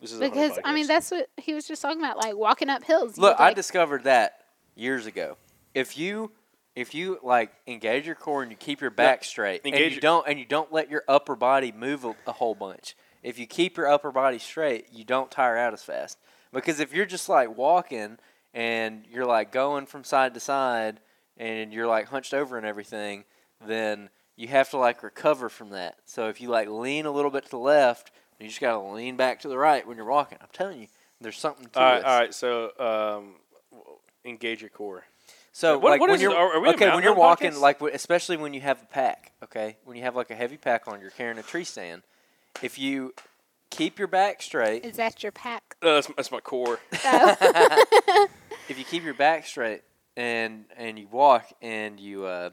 [0.00, 2.36] This is a Honey because I mean that's what he was just talking about, like
[2.36, 3.16] walking up hills.
[3.18, 5.36] Look, would, I like, discovered that years ago.
[5.74, 6.32] If you
[6.74, 10.00] if you like engage your core and you keep your back straight and you your-
[10.00, 12.96] don't and you don't let your upper body move a, a whole bunch.
[13.22, 16.18] If you keep your upper body straight, you don't tire out as fast.
[16.52, 18.18] Because if you're just like walking
[18.52, 21.00] and you're like going from side to side
[21.36, 23.24] and you're like hunched over and everything,
[23.64, 25.96] then you have to like recover from that.
[26.04, 28.10] So if you like lean a little bit to the left,
[28.40, 30.38] you just gotta lean back to the right when you're walking.
[30.40, 30.86] I'm telling you,
[31.20, 32.04] there's something to all right, this.
[32.06, 32.34] all right.
[32.34, 33.34] So um,
[34.24, 35.04] engage your core.
[35.52, 36.36] So What- like what when is you're it?
[36.36, 37.60] Are- are we okay when you're walking podcast?
[37.60, 40.88] like especially when you have a pack okay when you have like a heavy pack
[40.88, 42.02] on you're carrying a tree stand
[42.62, 43.12] if you
[43.68, 45.76] keep your back straight is that your pack?
[45.82, 46.78] Uh, that's, that's my core.
[48.68, 49.82] if you keep your back straight
[50.16, 52.50] and and you walk and you uh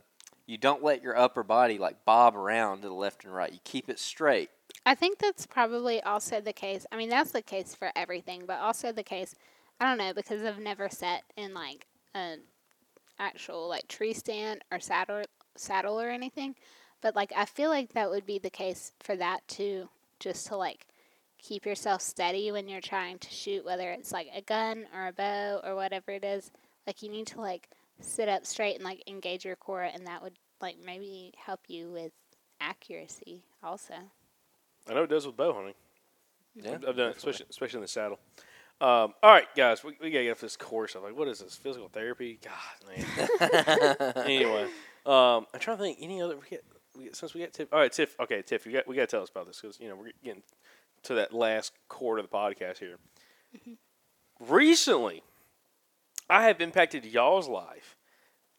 [0.50, 3.60] you don't let your upper body like bob around to the left and right you
[3.64, 4.50] keep it straight
[4.86, 6.86] I think that's probably also the case.
[6.92, 9.36] I mean, that's the case for everything, but also the case.
[9.80, 12.40] I don't know because I've never sat in like an
[13.20, 15.24] actual like tree stand or saddle
[15.56, 16.56] saddle or anything,
[17.02, 19.90] but like I feel like that would be the case for that too.
[20.20, 20.88] Just to like
[21.38, 25.14] keep yourself steady when you're trying to shoot, whether it's like a gun or a
[25.14, 26.52] bow or whatever it is.
[26.88, 27.70] Like you need to like
[28.02, 31.90] sit up straight and like engage your core, and that would like maybe help you
[31.90, 32.12] with
[32.62, 33.94] accuracy also.
[34.90, 35.74] I know it does with bow hunting.
[36.56, 38.20] yeah I've done it, especially, especially in the saddle.
[38.82, 40.96] Um, all right, guys, we, we gotta get off this course.
[40.96, 41.56] I'm like, what is this?
[41.56, 42.40] Physical therapy?
[42.42, 42.98] God,
[43.40, 44.14] man.
[44.26, 44.64] anyway,
[45.06, 45.98] um, I'm trying to think.
[46.02, 46.38] Any other?
[46.38, 46.64] We get,
[46.98, 47.74] we get, since we got Tiff.
[47.74, 48.16] All right, Tiff.
[48.22, 50.12] Okay, Tiff, we got we got to tell us about this because you know we're
[50.24, 50.44] getting
[51.04, 52.98] to that last quarter of the podcast here.
[54.40, 55.24] Recently,
[56.30, 57.98] I have impacted y'all's life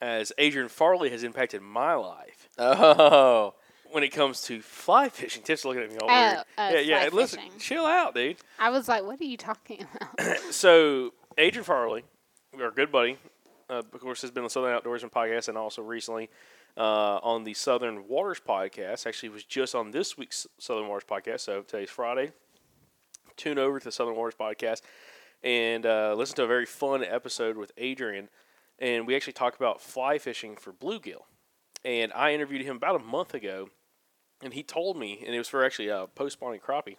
[0.00, 3.54] as Adrian Farley has impacted my life oh
[3.92, 5.42] when it comes to fly fishing.
[5.42, 6.44] Tiff's looking at me all Oh, weird.
[6.58, 7.08] oh, yeah, yeah.
[7.08, 7.58] fly Listen, fishing.
[7.58, 8.36] chill out, dude.
[8.58, 9.84] I was like, what are you talking
[10.16, 10.38] about?
[10.52, 12.04] So Adrian Farley,
[12.60, 13.18] our good buddy,
[13.68, 16.28] uh, of course, has been on the Southern Outdoorsman podcast and also recently
[16.76, 19.06] uh, on the Southern Waters podcast.
[19.06, 21.40] Actually, was just on this week's Southern Waters podcast.
[21.40, 22.32] So today's Friday.
[23.36, 24.82] Tune over to the Southern Waters podcast.
[25.42, 28.28] And uh, listened to a very fun episode with Adrian,
[28.78, 31.22] and we actually talked about fly fishing for bluegill.
[31.84, 33.70] And I interviewed him about a month ago,
[34.42, 36.96] and he told me, and it was for actually a post spawning crappie.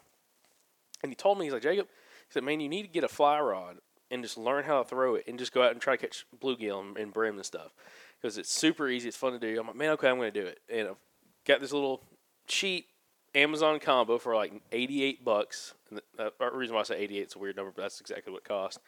[1.03, 3.07] And he told me, he's like, Jacob, he said, man, you need to get a
[3.07, 3.77] fly rod
[4.09, 6.25] and just learn how to throw it and just go out and try to catch
[6.39, 7.73] bluegill and, and brim and stuff.
[8.21, 9.59] Because it's super easy, it's fun to do.
[9.59, 10.59] I'm like, man, okay, I'm going to do it.
[10.69, 10.97] And I've
[11.45, 12.03] got this little
[12.47, 12.89] cheap
[13.33, 15.73] Amazon combo for like 88 bucks.
[15.91, 18.31] And the uh, reason why I say 88 is a weird number, but that's exactly
[18.31, 18.79] what it cost.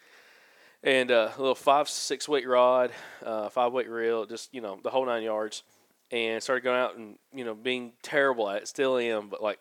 [0.84, 2.92] And uh, a little five, six weight rod,
[3.26, 5.64] uh, five weight reel, just, you know, the whole nine yards.
[6.12, 8.68] And started going out and, you know, being terrible at it.
[8.68, 9.60] Still am, but like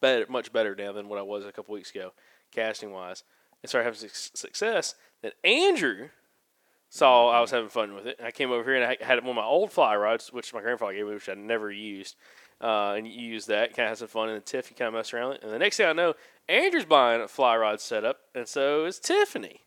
[0.00, 2.12] better, much better now than what I was a couple weeks ago,
[2.52, 3.24] casting wise.
[3.62, 4.94] And started having suc- success.
[5.20, 6.08] Then Andrew
[6.88, 8.16] saw I was having fun with it.
[8.18, 10.54] And I came over here and I had one of my old fly rods, which
[10.54, 12.16] my grandfather gave me, which I never used.
[12.60, 14.28] Uh, and you use that, kind of have some fun.
[14.28, 15.44] in the Tiff, you kind of mess around with it.
[15.44, 16.14] And the next thing I know,
[16.48, 19.60] Andrew's buying a fly rod setup, and so is Tiffany.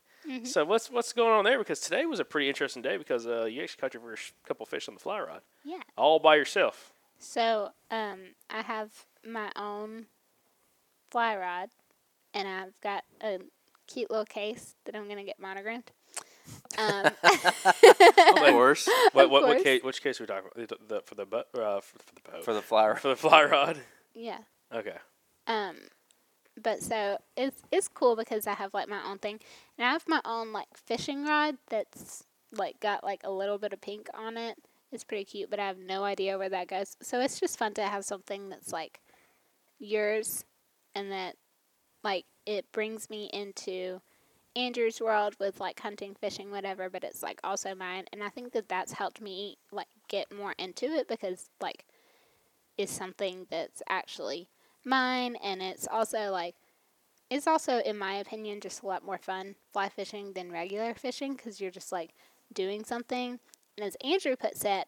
[0.43, 1.59] So what's what's going on there?
[1.59, 4.65] Because today was a pretty interesting day because uh, you actually caught your first couple
[4.65, 5.81] fish on the fly rod, Yeah.
[5.95, 6.93] all by yourself.
[7.19, 8.19] So, um,
[8.49, 8.89] I have
[9.23, 10.07] my own
[11.11, 11.69] fly rod,
[12.33, 13.37] and I've got a
[13.85, 15.91] cute little case that I'm gonna get monogrammed.
[16.79, 19.63] Um, Of course, What what, what course.
[19.63, 19.83] case?
[19.83, 20.67] Which case are we talking about?
[20.87, 21.45] The, the, for the boat?
[21.53, 22.43] Uh, for, for the boat?
[22.45, 22.95] for the flower.
[22.95, 23.77] for the fly rod.
[24.15, 24.39] yeah.
[24.73, 24.97] Okay.
[25.45, 25.75] Um,
[26.61, 29.39] but so it's it's cool because I have like my own thing,
[29.77, 33.73] and I have my own like fishing rod that's like got like a little bit
[33.73, 34.57] of pink on it.
[34.91, 36.95] It's pretty cute, but I have no idea where that goes.
[37.01, 39.01] So it's just fun to have something that's like
[39.79, 40.45] yours,
[40.93, 41.35] and that
[42.03, 44.01] like it brings me into
[44.55, 46.89] Andrew's world with like hunting, fishing, whatever.
[46.89, 50.53] But it's like also mine, and I think that that's helped me like get more
[50.57, 51.85] into it because like
[52.77, 54.49] is something that's actually
[54.85, 56.55] mine and it's also like
[57.29, 61.35] it's also in my opinion just a lot more fun fly fishing than regular fishing
[61.35, 62.11] because you're just like
[62.53, 63.39] doing something.
[63.77, 64.87] And as andrew puts it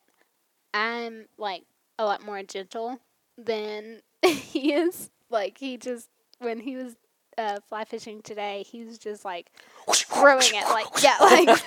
[0.73, 1.63] i'm like
[1.99, 2.99] a lot more gentle
[3.37, 5.09] than he is.
[5.29, 6.95] Like he just when he was
[7.37, 9.51] uh, fly fishing today he's just like
[9.93, 11.57] throwing it like yeah like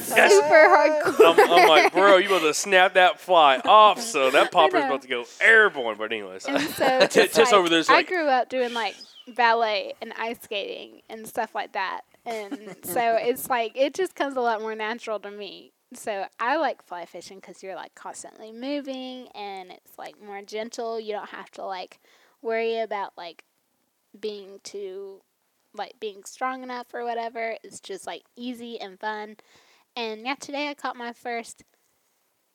[0.00, 4.50] super hardcore I'm, I'm like, bro, you about to snap that fly off, so that
[4.52, 4.86] popper's know.
[4.86, 5.96] about to go airborne.
[5.98, 8.96] But anyways, And so T- it's Tiff's like, over there's I grew up doing like
[9.34, 14.36] ballet and ice skating and stuff like that, and so it's like it just comes
[14.36, 15.72] a lot more natural to me.
[15.92, 21.00] So I like fly fishing because you're like constantly moving and it's like more gentle.
[21.00, 22.00] You don't have to like
[22.42, 23.44] worry about like
[24.18, 25.22] being too
[25.74, 27.56] like being strong enough or whatever.
[27.62, 29.36] It's just like easy and fun.
[29.96, 31.62] And yeah, today I caught my first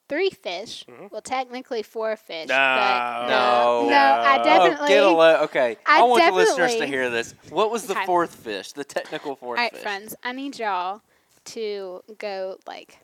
[0.10, 0.86] three fish.
[0.90, 1.08] Mm-hmm.
[1.12, 2.50] Well, technically four fish.
[2.50, 2.56] No.
[2.56, 3.88] but No.
[3.90, 4.88] no, I Oh, definitely.
[4.90, 5.78] get a le- okay.
[5.86, 7.34] I, I want the listeners to hear this.
[7.50, 8.06] What was the Okay.
[8.06, 8.74] fourth fish?
[8.74, 9.82] The technical fourth All right, fish.
[9.82, 11.02] friends, I need y'all
[11.46, 13.00] to go like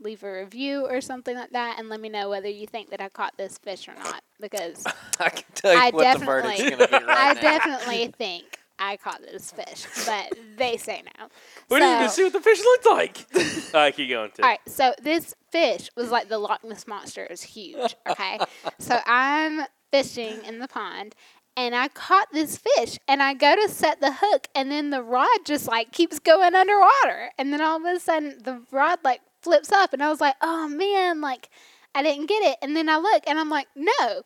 [0.00, 3.00] leave a review or something like that, and let me know whether you think that
[3.00, 4.22] I caught this fish or not.
[4.40, 4.84] Because
[5.20, 7.40] I can tell you I what the verdict's definitely- going to be right I now.
[7.40, 11.26] definitely think I caught this fish, but they say no.
[11.68, 13.26] we didn't even So- see what the fish looked like.
[13.74, 14.30] all right, keep going.
[14.30, 14.42] Tiff.
[14.42, 17.22] All right, so this fish was like the Loch Ness monster.
[17.24, 17.94] It was huge.
[18.08, 18.38] Okay,
[18.78, 21.14] so I'm fishing in the pond,
[21.58, 25.02] and I caught this fish, and I go to set the hook, and then the
[25.02, 29.20] rod just like keeps going underwater, and then all of a sudden the rod like
[29.42, 31.48] flips up, and I was like, oh man, like
[31.94, 34.22] I didn't get it, and then I look, and I'm like, no,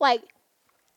[0.00, 0.22] like.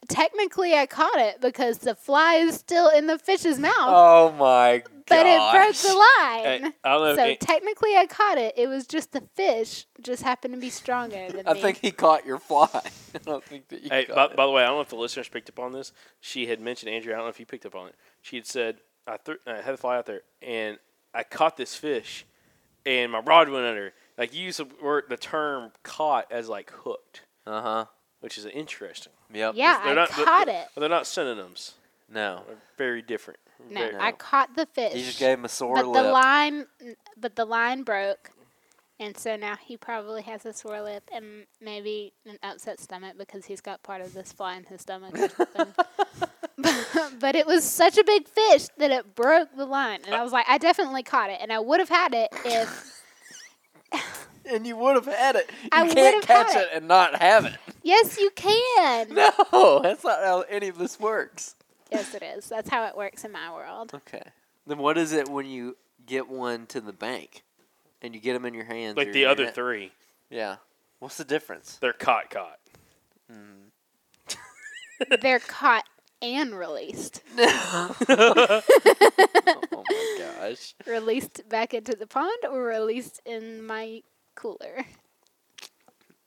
[0.08, 4.84] Technically, I caught it because the fly is still in the fish's mouth, Oh my
[4.86, 4.92] god!
[5.08, 6.44] but it broke the line.
[6.44, 7.16] Hey, I don't know.
[7.16, 8.54] So if- technically, I caught it.
[8.56, 11.62] It was just the fish just happened to be stronger than I me.
[11.62, 12.70] think he caught your fly.
[13.16, 14.36] I don't think that you Hey, caught by, it.
[14.36, 15.92] by the way, I don't know if the listeners picked up on this.
[16.20, 17.12] She had mentioned Andrew.
[17.12, 17.96] I don't know if you picked up on it.
[18.22, 20.78] She had said, "I, threw, I had the fly out there, and
[21.16, 22.28] I caught this fish,
[22.86, 26.72] and my rod went under." Like you use the word, the term "caught" as like
[26.72, 27.86] hooked, Uh huh.
[28.22, 29.12] which is interesting.
[29.34, 29.54] Yep.
[29.58, 30.68] yeah, They're I not, caught they're, it.
[30.80, 31.74] They're not synonyms.
[32.10, 32.44] No.
[32.48, 33.40] They're very different.
[33.70, 34.94] No, Very- I caught the fish.
[34.94, 36.04] You just gave him a sore but lip.
[36.04, 36.68] the line,
[37.18, 38.32] but the line broke,
[39.00, 43.46] and so now he probably has a sore lip and maybe an upset stomach because
[43.46, 45.16] he's got part of this fly in his stomach.
[46.64, 46.86] Or something.
[46.94, 50.24] but, but it was such a big fish that it broke the line, and I
[50.24, 53.02] was like, I definitely caught it, and I would have had it if
[54.50, 55.50] and you would have had it.
[55.64, 56.60] You I can't would've had catch it.
[56.60, 57.56] it and not have it.
[57.84, 59.08] yes, you can.
[59.52, 61.56] No, that's not how any of this works.
[61.92, 62.48] Yes, it is.
[62.50, 63.92] That's how it works in my world.
[63.94, 64.24] Okay.
[64.68, 67.44] Then what is it when you get one to the bank
[68.02, 68.98] and you get them in your hands?
[68.98, 69.56] like the other net?
[69.56, 69.92] three,
[70.30, 70.58] Yeah.
[71.00, 71.78] What's the difference?
[71.82, 72.60] they're caught, caught.
[75.22, 75.84] They're caught
[76.22, 77.22] and released.
[77.38, 77.96] oh
[79.72, 80.76] my gosh.
[80.88, 84.02] released back into the pond or released in my
[84.36, 84.86] cooler.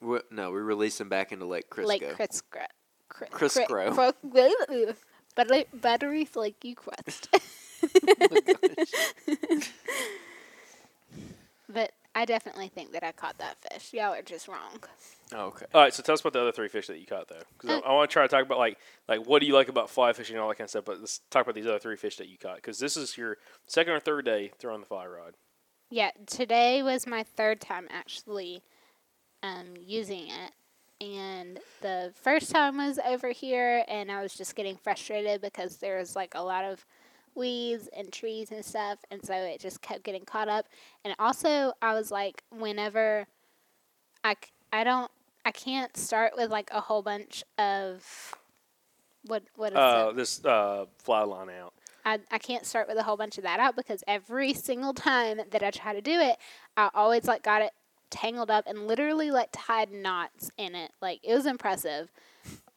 [0.01, 1.87] we no, we release them back into Lake Crisco.
[1.87, 2.67] Like Crisco.
[3.09, 3.67] Cri- Crisco.
[3.67, 4.13] cri- cro-
[5.35, 7.29] Buttery, buttery flaky crust.
[11.69, 13.93] but I definitely think that I caught that fish.
[13.93, 14.83] Y'all are just wrong.
[15.33, 15.67] Oh, okay.
[15.73, 17.71] All right, so tell us about the other three fish that you caught, though, because
[17.71, 19.69] Uh, I, I want to try to talk about like like what do you like
[19.69, 20.85] about fly fishing and all that kind of stuff.
[20.85, 23.37] But let's talk about these other three fish that you caught, because this is your
[23.67, 25.35] second or third day throwing the fly rod.
[25.91, 28.63] Yeah, today was my third time actually
[29.43, 30.53] um, using it.
[31.01, 35.99] And the first time was over here, and I was just getting frustrated because there
[35.99, 36.85] was like a lot of
[37.39, 40.67] weeds and trees and stuff, and so it just kept getting caught up.
[41.05, 43.27] And also, I was like, whenever
[44.25, 44.37] I,
[44.73, 45.11] I don't,
[45.47, 48.35] I can't start with like a whole bunch of
[49.27, 50.17] what what is Uh, it?
[50.17, 51.73] this uh, fly line out.
[52.05, 55.41] I, I can't start with a whole bunch of that out because every single time
[55.51, 56.37] that I try to do it,
[56.77, 57.73] I always like got it
[58.11, 60.93] tangled up and literally like tied knots in it.
[61.03, 62.11] Like it was impressive.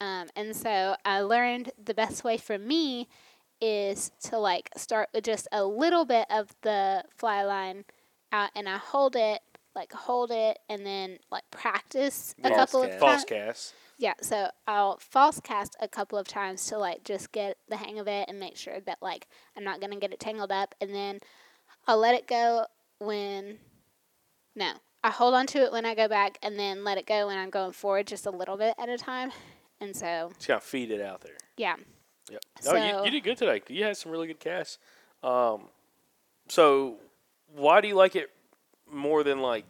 [0.02, 3.08] Um, and so I learned the best way for me
[3.62, 7.86] is to like start with just a little bit of the fly line
[8.32, 9.42] out and I hold it,
[9.76, 13.00] like hold it and then like practice a False couple of cast.
[13.00, 13.26] False times.
[13.26, 13.74] cast.
[13.98, 18.00] Yeah, so I'll false cast a couple of times to like just get the hang
[18.00, 20.94] of it and make sure that like I'm not gonna get it tangled up, and
[20.96, 21.20] then
[21.88, 22.66] I'll let it go
[23.00, 23.60] when.
[24.56, 24.72] No,
[25.04, 27.38] I hold on to it when I go back, and then let it go when
[27.38, 29.32] I'm going forward just a little bit at a time,
[29.80, 31.38] and so Just gotta feed it out there.
[31.58, 31.76] yeah.
[32.32, 32.42] Yep.
[32.66, 33.62] No, you, So- you did good today.
[33.68, 34.78] You had some really good casts.
[35.24, 35.64] Um,
[36.48, 36.96] so
[37.54, 38.32] why do you like it
[38.92, 39.66] more than like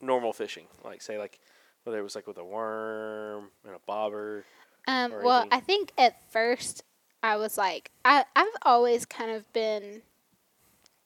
[0.00, 0.66] normal fishing?
[0.84, 1.38] Like say like
[1.84, 4.44] whether it was like with a worm and a bobber.
[4.86, 5.48] Um, well, anything?
[5.52, 6.84] I think at first
[7.22, 10.02] I was like, I I've always kind of been,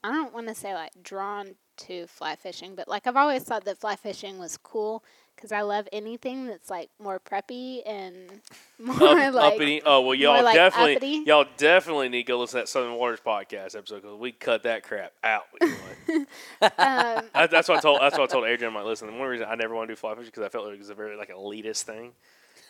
[0.03, 3.64] I don't want to say like drawn to fly fishing, but like I've always thought
[3.64, 5.05] that fly fishing was cool
[5.39, 8.41] because I love anything that's like more preppy and
[8.78, 9.80] more Up- like uppity.
[9.86, 11.22] Oh well, y'all like, definitely uppity.
[11.26, 14.64] y'all definitely need to go listen to that Southern Waters podcast episode because we cut
[14.64, 15.45] that crap out.
[15.61, 16.26] um,
[16.61, 18.01] That- that's what I told.
[18.01, 18.70] That's what I told Adrian.
[18.72, 20.49] I'm like, listen, the one reason I never want to do fly fishing because I
[20.49, 22.12] felt like it was a very like elitist thing.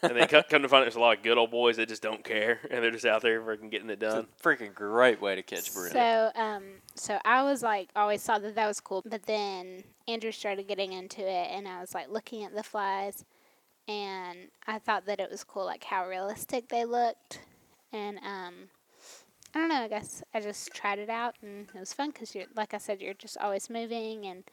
[0.03, 1.89] And they come, come to find out there's a lot of good old boys that
[1.89, 4.27] just don't care and they're just out there freaking getting it It's done.
[4.27, 5.91] a freaking great way to catch Bruno.
[5.93, 6.63] So, um,
[6.95, 9.03] so I was like, always thought that that was cool.
[9.05, 13.25] But then Andrew started getting into it, and I was like looking at the flies,
[13.89, 17.41] and I thought that it was cool, like how realistic they looked,
[17.93, 18.55] and um,
[19.55, 19.83] I don't know.
[19.83, 22.79] I guess I just tried it out, and it was fun because you're, like I
[22.79, 24.45] said, you're just always moving, and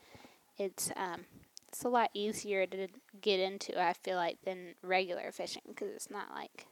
[0.57, 1.21] it's um,
[1.75, 2.87] it's a lot easier to
[3.19, 3.77] get into.
[3.77, 6.67] I feel like than regular fishing because it's not like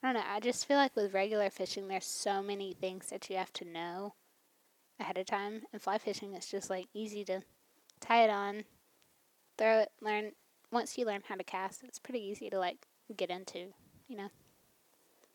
[0.00, 0.28] I don't know.
[0.28, 3.64] I just feel like with regular fishing, there's so many things that you have to
[3.64, 4.14] know
[5.00, 5.62] ahead of time.
[5.72, 7.42] And fly fishing, it's just like easy to
[8.00, 8.62] tie it on,
[9.58, 10.32] throw it, learn.
[10.70, 12.86] Once you learn how to cast, it's pretty easy to like
[13.16, 13.72] get into.
[14.06, 14.28] You know.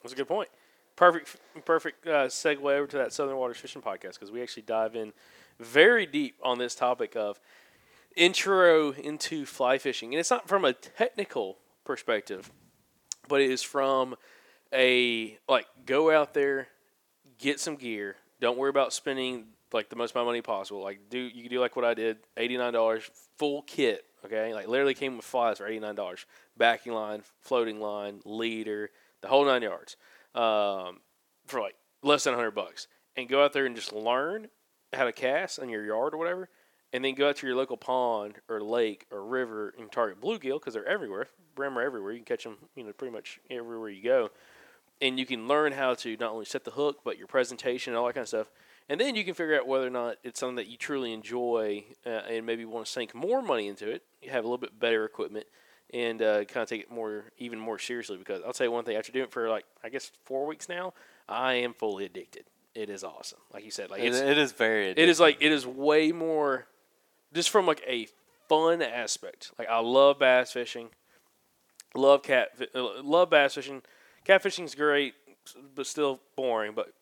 [0.01, 0.47] That's a good point.
[0.95, 1.35] Perfect,
[1.65, 5.11] perfect uh, segue over to that Southern Waters Fishing podcast because we actually dive in
[5.59, 7.37] very deep on this topic of
[8.15, 12.51] intro into fly fishing, and it's not from a technical perspective,
[13.27, 14.15] but it is from
[14.73, 16.67] a like go out there,
[17.37, 18.15] get some gear.
[18.39, 20.81] Don't worry about spending like the most of money possible.
[20.81, 24.05] Like do you can do like what I did, eighty nine dollars full kit.
[24.25, 26.25] Okay, like literally came with flies for eighty nine dollars,
[26.57, 28.89] backing line, floating line, leader,
[29.21, 29.97] the whole nine yards,
[30.33, 31.01] um,
[31.45, 34.47] for like less than hundred bucks, and go out there and just learn
[34.93, 36.49] how to cast in your yard or whatever,
[36.95, 40.59] and then go out to your local pond or lake or river and target bluegill
[40.59, 41.27] because they're everywhere.
[41.53, 42.13] Brim are everywhere.
[42.13, 44.31] You can catch them, you know, pretty much everywhere you go,
[45.01, 47.97] and you can learn how to not only set the hook but your presentation and
[47.97, 48.47] all that kind of stuff.
[48.87, 51.83] And then you can figure out whether or not it's something that you truly enjoy
[52.05, 54.03] uh, and maybe want to sink more money into it.
[54.21, 55.47] You have a little bit better equipment
[55.93, 58.15] and uh, kind of take it more, even more seriously.
[58.15, 60.69] Because I'll tell you one thing: after doing it for like I guess four weeks
[60.69, 60.93] now,
[61.27, 62.45] I am fully addicted.
[62.75, 63.89] It is awesome, like you said.
[63.89, 64.89] Like it's, it is very.
[64.89, 66.67] it is like it is way more,
[67.35, 68.07] just from like a
[68.47, 69.51] fun aspect.
[69.59, 70.89] Like I love bass fishing,
[71.93, 73.81] love cat, uh, love bass fishing.
[74.23, 75.13] Cat fishing is great,
[75.75, 76.73] but still boring.
[76.73, 76.93] But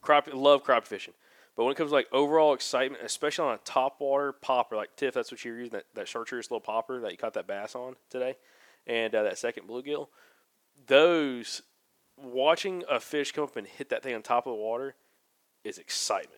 [0.00, 1.14] crop, love crop fishing.
[1.56, 4.94] But when it comes to like overall excitement, especially on a top water popper, like
[4.94, 7.74] Tiff, that's what you're using that that chartreuse little popper that you caught that bass
[7.74, 8.36] on today,
[8.86, 10.08] and uh, that second bluegill.
[10.86, 11.62] Those
[12.16, 14.94] watching a fish come up and hit that thing on top of the water
[15.64, 16.37] is excitement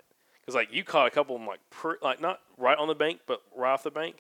[0.50, 2.94] because like you caught a couple of them like per, like not right on the
[2.94, 4.16] bank but right off the bank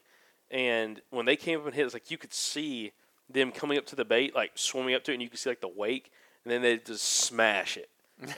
[0.50, 2.92] and when they came up and hit it's like you could see
[3.28, 5.50] them coming up to the bait like swimming up to it and you could see
[5.50, 6.10] like the wake
[6.44, 7.88] and then they just smash it,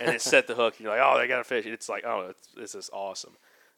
[0.00, 0.74] and it set the hook.
[0.76, 1.66] And you're like, oh, they got a fish.
[1.66, 3.32] It's like, oh, it's, this is awesome.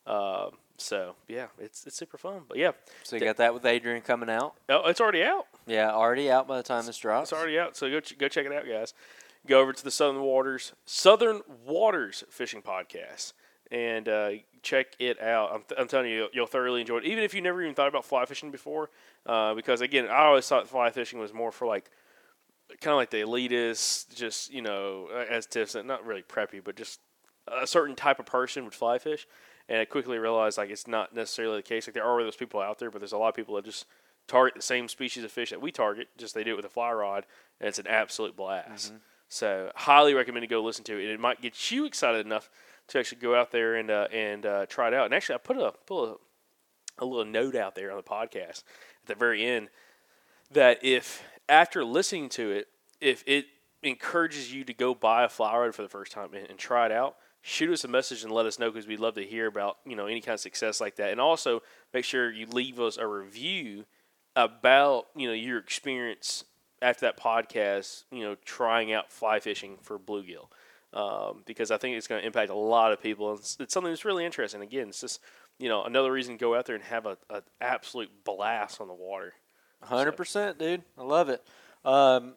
[0.06, 2.42] Um, so yeah, it's it's super fun.
[2.48, 2.72] But yeah,
[3.04, 4.54] So you got that with Adrian coming out.
[4.68, 5.46] oh, it's already out.
[5.66, 7.30] Yeah, already out by the time this drops.
[7.30, 7.76] It's already out.
[7.76, 8.92] So go ch- go check it out, guys.
[9.46, 13.32] Go over to the Southern Waters Southern Waters Fishing Podcast
[13.70, 14.30] and uh,
[14.62, 15.50] check it out.
[15.52, 17.74] I'm, th- I'm telling you, you'll, you'll thoroughly enjoy it, even if you never even
[17.74, 18.90] thought about fly fishing before.
[19.26, 21.90] Uh, because again, I always thought fly fishing was more for like
[22.80, 26.76] kind of like the elitist, just you know, as Tiff said, not really preppy, but
[26.76, 27.00] just
[27.46, 29.26] a certain type of person would fly fish.
[29.68, 31.86] And I quickly realized like it's not necessarily the case.
[31.86, 33.86] Like there are those people out there, but there's a lot of people that just
[34.26, 36.08] target the same species of fish that we target.
[36.18, 37.24] Just they do it with a fly rod,
[37.60, 38.92] and it's an absolute blast.
[39.28, 41.08] So highly recommend to go listen to it.
[41.10, 42.50] It might get you excited enough
[42.88, 45.06] to actually go out there and uh, and uh, try it out.
[45.06, 46.14] And actually, I put a put a,
[46.98, 48.62] a little note out there on the podcast
[49.02, 49.68] at the very end
[50.50, 52.68] that if after listening to it,
[53.00, 53.46] if it
[53.82, 56.86] encourages you to go buy a fly rod for the first time and, and try
[56.86, 59.46] it out, shoot us a message and let us know because we'd love to hear
[59.46, 61.10] about you know any kind of success like that.
[61.10, 61.62] And also
[61.92, 63.84] make sure you leave us a review
[64.36, 66.44] about you know your experience
[66.82, 68.04] after that podcast.
[68.10, 70.48] You know, trying out fly fishing for bluegill.
[70.94, 73.34] Um, because I think it's going to impact a lot of people.
[73.34, 74.62] It's, it's something that's really interesting.
[74.62, 75.20] Again, it's just
[75.58, 78.86] you know another reason to go out there and have a, a absolute blast on
[78.86, 79.34] the water.
[79.82, 80.82] Hundred percent, dude.
[80.96, 81.44] I love it.
[81.84, 82.34] Um,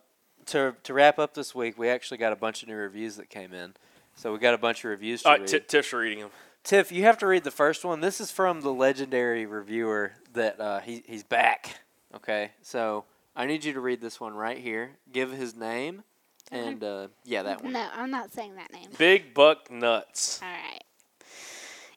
[0.47, 3.29] to to wrap up this week, we actually got a bunch of new reviews that
[3.29, 3.75] came in.
[4.15, 5.37] So we got a bunch of reviews to All.
[5.37, 6.31] T- Tiff's reading them.
[6.63, 8.01] Tiff, you have to read the first one.
[8.01, 11.77] This is from the legendary reviewer that uh, he he's back.
[12.15, 13.05] Okay, so
[13.35, 14.97] I need you to read this one right here.
[15.11, 16.03] Give his name,
[16.51, 17.73] and uh, yeah, that one.
[17.73, 18.89] No, I'm not saying that name.
[18.97, 20.39] Big buck nuts.
[20.41, 20.83] All right.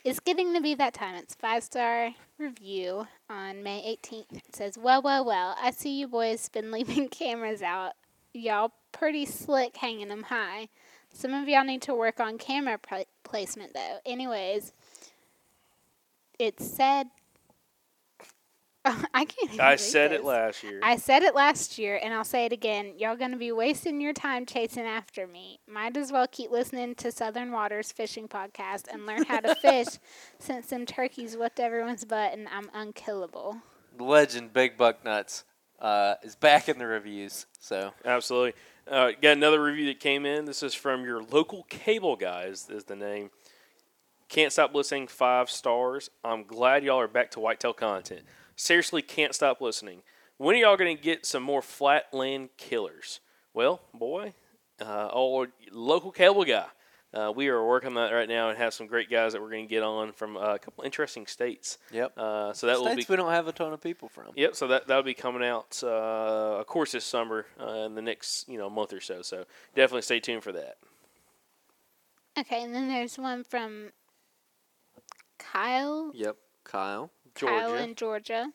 [0.02, 1.14] It's getting to be that time.
[1.16, 4.32] It's five star review on May 18th.
[4.32, 5.56] It says, "Well, well, well.
[5.60, 7.92] I see you boys been leaving cameras out.
[8.32, 10.68] Y'all pretty slick hanging them high.
[11.12, 13.98] Some of y'all need to work on camera pla placement though.
[14.06, 14.72] Anyways,
[16.38, 17.08] it said."
[18.84, 19.52] I can't.
[19.54, 20.80] Even I read said it last year.
[20.82, 22.94] I said it last year, and I'll say it again.
[22.96, 25.60] Y'all gonna be wasting your time chasing after me.
[25.68, 29.98] Might as well keep listening to Southern Waters Fishing Podcast and learn how to fish,
[30.38, 33.58] since them turkeys whipped everyone's butt and I'm unkillable.
[33.98, 35.44] The legend Big Buck Nuts
[35.78, 37.46] uh, is back in the reviews.
[37.58, 38.54] So Absolutely.
[38.90, 40.46] Uh, got another review that came in.
[40.46, 42.68] This is from your local cable guys.
[42.70, 43.30] Is the name.
[44.28, 45.06] Can't stop listening.
[45.06, 46.08] Five stars.
[46.24, 48.22] I'm glad y'all are back to whitetail content.
[48.60, 50.02] Seriously, can't stop listening.
[50.36, 53.20] When are y'all going to get some more flatland killers?
[53.54, 54.34] Well, boy,
[54.78, 56.66] uh, old local cable guy.
[57.14, 59.48] Uh, we are working on that right now and have some great guys that we're
[59.48, 61.78] going to get on from uh, a couple interesting states.
[61.90, 62.12] yep.
[62.18, 64.26] Uh, so that will be States we don't have a ton of people from.
[64.36, 64.54] Yep.
[64.54, 68.46] So that that'll be coming out, uh, of course, this summer uh, in the next
[68.46, 69.22] you know month or so.
[69.22, 70.76] So definitely stay tuned for that.
[72.38, 73.92] Okay, and then there's one from
[75.38, 76.12] Kyle.
[76.14, 76.36] Yep.
[76.62, 77.10] Kyle.
[77.34, 77.84] Kyle Georgia.
[77.84, 78.52] in Georgia.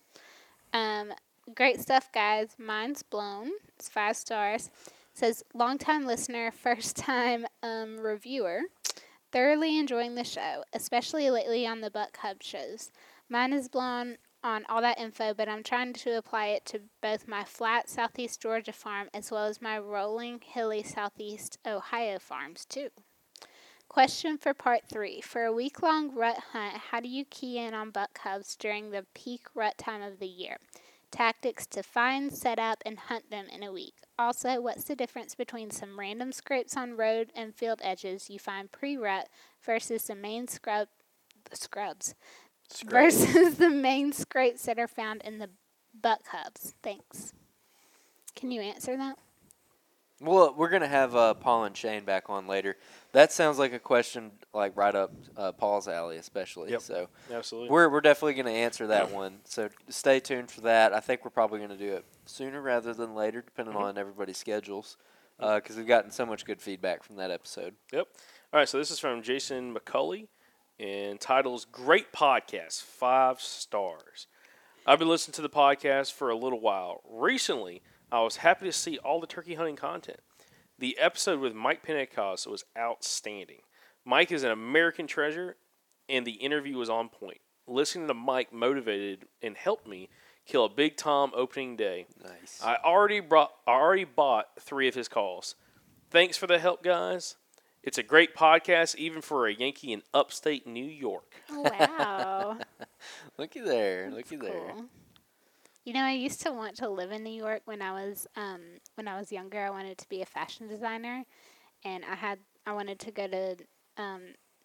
[0.73, 1.13] Um,
[1.53, 2.55] great stuff, guys.
[2.57, 3.51] Mine's blown.
[3.77, 4.69] It's five stars.
[5.13, 8.61] Says longtime listener, first time um, reviewer.
[9.31, 12.91] Thoroughly enjoying the show, especially lately on the Buck Hub shows.
[13.29, 17.27] Mine is blown on all that info, but I'm trying to apply it to both
[17.27, 22.89] my flat southeast Georgia farm as well as my rolling hilly southeast Ohio farms too.
[23.95, 25.21] Question for part three.
[25.21, 28.91] For a week long rut hunt, how do you key in on buck hubs during
[28.91, 30.57] the peak rut time of the year?
[31.11, 33.93] Tactics to find, set up, and hunt them in a week.
[34.19, 38.69] Also, what's the difference between some random scrapes on road and field edges you find
[38.69, 39.29] pre rut
[39.63, 40.89] versus the main scrub
[41.53, 42.15] scrubs
[42.85, 45.51] versus the main scrapes that are found in the
[46.01, 46.73] buck hubs?
[46.83, 47.31] Thanks.
[48.35, 49.17] Can you answer that?
[50.21, 52.77] Well, we're gonna have uh, Paul and Shane back on later.
[53.11, 56.71] That sounds like a question like right up uh, Paul's alley, especially.
[56.71, 56.81] Yep.
[56.81, 57.69] So Absolutely.
[57.69, 59.39] we're we're definitely gonna answer that one.
[59.43, 60.93] So stay tuned for that.
[60.93, 64.95] I think we're probably gonna do it sooner rather than later, depending on everybody's schedules,
[65.37, 67.75] because we've gotten so much good feedback from that episode.
[67.91, 68.07] Yep.
[68.53, 68.69] All right.
[68.69, 70.27] So this is from Jason McCulley,
[70.79, 74.27] and titles "Great Podcast, Five Stars."
[74.87, 77.01] I've been listening to the podcast for a little while.
[77.09, 77.81] Recently,
[78.15, 80.21] I was happy to see all the turkey hunting content.
[80.79, 83.59] The episode with Mike Pentecost was outstanding.
[84.05, 85.57] Mike is an American treasure,
[86.07, 87.39] and the interview was on point.
[87.67, 90.07] Listening to Mike motivated and helped me
[90.45, 92.05] kill a big Tom opening day.
[92.23, 92.61] Nice.
[92.63, 95.55] I already brought, I already bought three of his calls.
[96.09, 97.35] Thanks for the help, guys.
[97.83, 101.33] It's a great podcast, even for a Yankee in upstate New York.
[101.49, 102.59] Oh, wow.
[103.37, 104.71] Looky there, looky there.
[105.85, 108.61] You know, I used to want to live in New York when I was um,
[108.95, 109.63] when I was younger.
[109.63, 111.25] I wanted to be a fashion designer,
[111.83, 113.55] and I had I wanted to go to
[113.95, 114.21] um,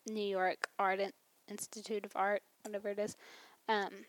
[0.08, 1.12] New York Art In-
[1.46, 3.18] Institute of Art, whatever it is.
[3.68, 4.06] Um,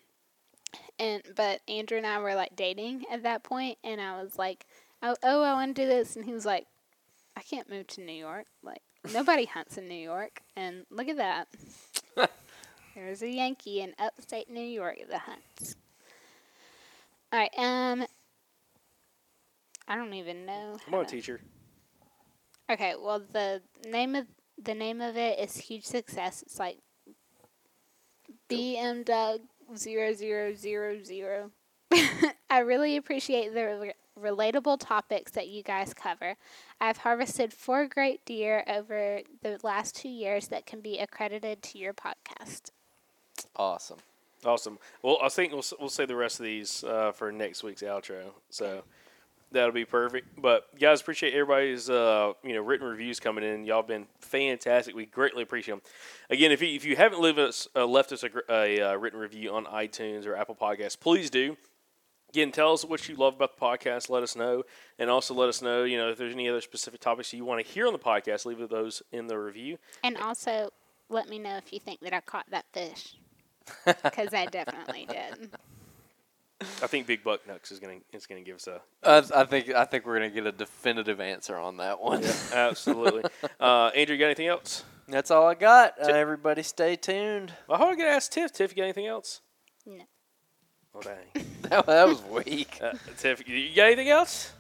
[0.98, 4.66] and but Andrew and I were like dating at that point, and I was like,
[5.04, 6.66] "Oh, oh I want to do this," and he was like,
[7.36, 8.46] "I can't move to New York.
[8.64, 8.84] Like
[9.14, 11.50] nobody hunts in New York, and look at that."
[12.96, 15.76] There's a Yankee in upstate New York that hunts.
[17.34, 17.52] All right.
[17.58, 18.06] Um,
[19.88, 20.78] I don't even know.
[20.86, 21.42] Come on, to- teacher.
[22.70, 22.96] Okay.
[23.00, 24.28] Well, the name of
[24.62, 26.42] the name of it is Huge Success.
[26.44, 26.78] It's like
[28.50, 29.42] BM Doug
[29.76, 31.52] zero zero zero zero.
[32.50, 36.36] I really appreciate the re- relatable topics that you guys cover.
[36.80, 41.78] I've harvested four great deer over the last two years that can be accredited to
[41.78, 42.72] your podcast.
[43.56, 44.00] Awesome.
[44.46, 44.80] Awesome.
[45.04, 48.32] Well, I think we'll we'll say the rest of these uh, for next week's outro.
[48.50, 48.84] So
[49.52, 50.42] that'll be perfect.
[50.42, 53.66] But guys, appreciate everybody's uh, you know written reviews coming in.
[53.66, 54.96] Y'all been fantastic.
[54.96, 55.82] We greatly appreciate them.
[56.30, 59.54] Again, if you, if you haven't us, uh, left us a, a uh, written review
[59.54, 61.56] on iTunes or Apple Podcasts, please do.
[62.30, 64.10] Again, tell us what you love about the podcast.
[64.10, 64.64] Let us know,
[64.98, 67.66] and also let us know, you know, if there's any other specific topics you want
[67.66, 68.46] to hear on the podcast.
[68.46, 69.78] Leave those in the review.
[70.04, 70.70] And also,
[71.10, 73.18] let me know if you think that I caught that fish.
[73.86, 75.52] Because I definitely did.
[76.84, 79.70] I think Big Buck Nuts is gonna is gonna give us a I, I think
[79.70, 82.24] I think we're gonna get a definitive answer on that one.
[82.54, 83.24] absolutely.
[83.60, 84.84] uh, Andrew, you got anything else?
[85.08, 85.96] That's all I got.
[86.02, 87.52] Uh, everybody, stay tuned.
[87.68, 88.52] Well, how am I gonna ask Tiff?
[88.54, 89.42] Tiff, you got anything else?
[89.86, 90.04] No.
[90.94, 91.46] Oh dang.
[91.72, 92.80] That, that was weak.
[92.84, 94.52] Uh, Tiff, you- you got anything else?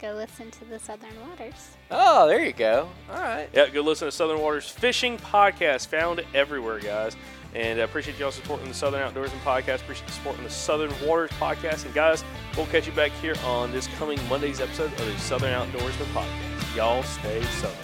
[0.00, 1.76] Go listen to the Southern Waters.
[1.90, 2.88] Oh, there you go.
[3.10, 3.48] All right.
[3.52, 5.88] Yeah, go listen to Southern Waters Fishing Podcast.
[5.88, 7.16] Found everywhere, guys.
[7.54, 9.80] And I appreciate y'all supporting the Southern Outdoorsman Podcast.
[9.80, 11.86] Appreciate you supporting the Southern Waters Podcast.
[11.86, 12.24] And guys,
[12.56, 16.76] we'll catch you back here on this coming Monday's episode of the Southern Outdoorsman Podcast.
[16.76, 17.76] Y'all stay Southern.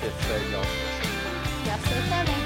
[0.00, 0.64] Kids say y'all.
[1.66, 2.44] Y'all stay Southern.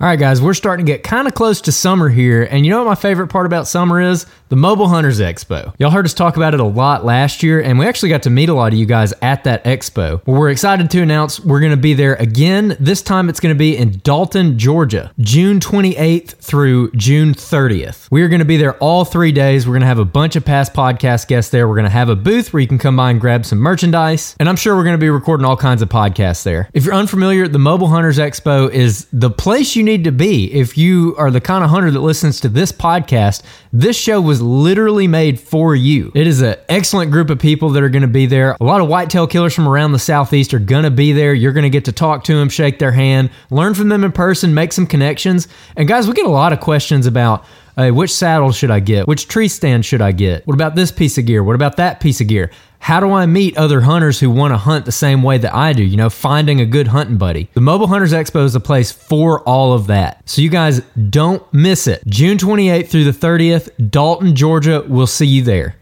[0.00, 2.46] All right, guys, we're starting to get kind of close to summer here.
[2.48, 4.26] And you know what my favorite part about summer is?
[4.48, 5.74] The Mobile Hunters Expo.
[5.78, 8.30] Y'all heard us talk about it a lot last year, and we actually got to
[8.30, 10.24] meet a lot of you guys at that expo.
[10.24, 12.74] Well, we're excited to announce we're going to be there again.
[12.80, 18.08] This time it's going to be in Dalton, Georgia, June 28th through June 30th.
[18.10, 19.66] We are going to be there all three days.
[19.66, 21.68] We're going to have a bunch of past podcast guests there.
[21.68, 24.34] We're going to have a booth where you can come by and grab some merchandise.
[24.40, 26.70] And I'm sure we're going to be recording all kinds of podcasts there.
[26.72, 30.78] If you're unfamiliar, the Mobile Hunters Expo is the place you need to be if
[30.78, 33.42] you are the kind of hunter that listens to this podcast.
[33.74, 36.12] This show was literally made for you.
[36.14, 38.56] It is an excellent group of people that are going to be there.
[38.60, 41.34] A lot of whitetail killers from around the southeast are going to be there.
[41.34, 44.12] You're going to get to talk to them, shake their hand, learn from them in
[44.12, 45.48] person, make some connections.
[45.76, 47.44] And guys, we get a lot of questions about
[47.78, 49.06] Hey, which saddle should I get?
[49.06, 50.44] Which tree stand should I get?
[50.48, 51.44] What about this piece of gear?
[51.44, 52.50] What about that piece of gear?
[52.78, 55.72] How do I meet other hunters who want to hunt the same way that I
[55.72, 55.82] do?
[55.82, 57.48] You know, finding a good hunting buddy.
[57.54, 60.22] The Mobile Hunters Expo is a place for all of that.
[60.28, 62.02] So you guys don't miss it.
[62.06, 64.84] June 28th through the 30th, Dalton, Georgia.
[64.86, 65.76] We'll see you there.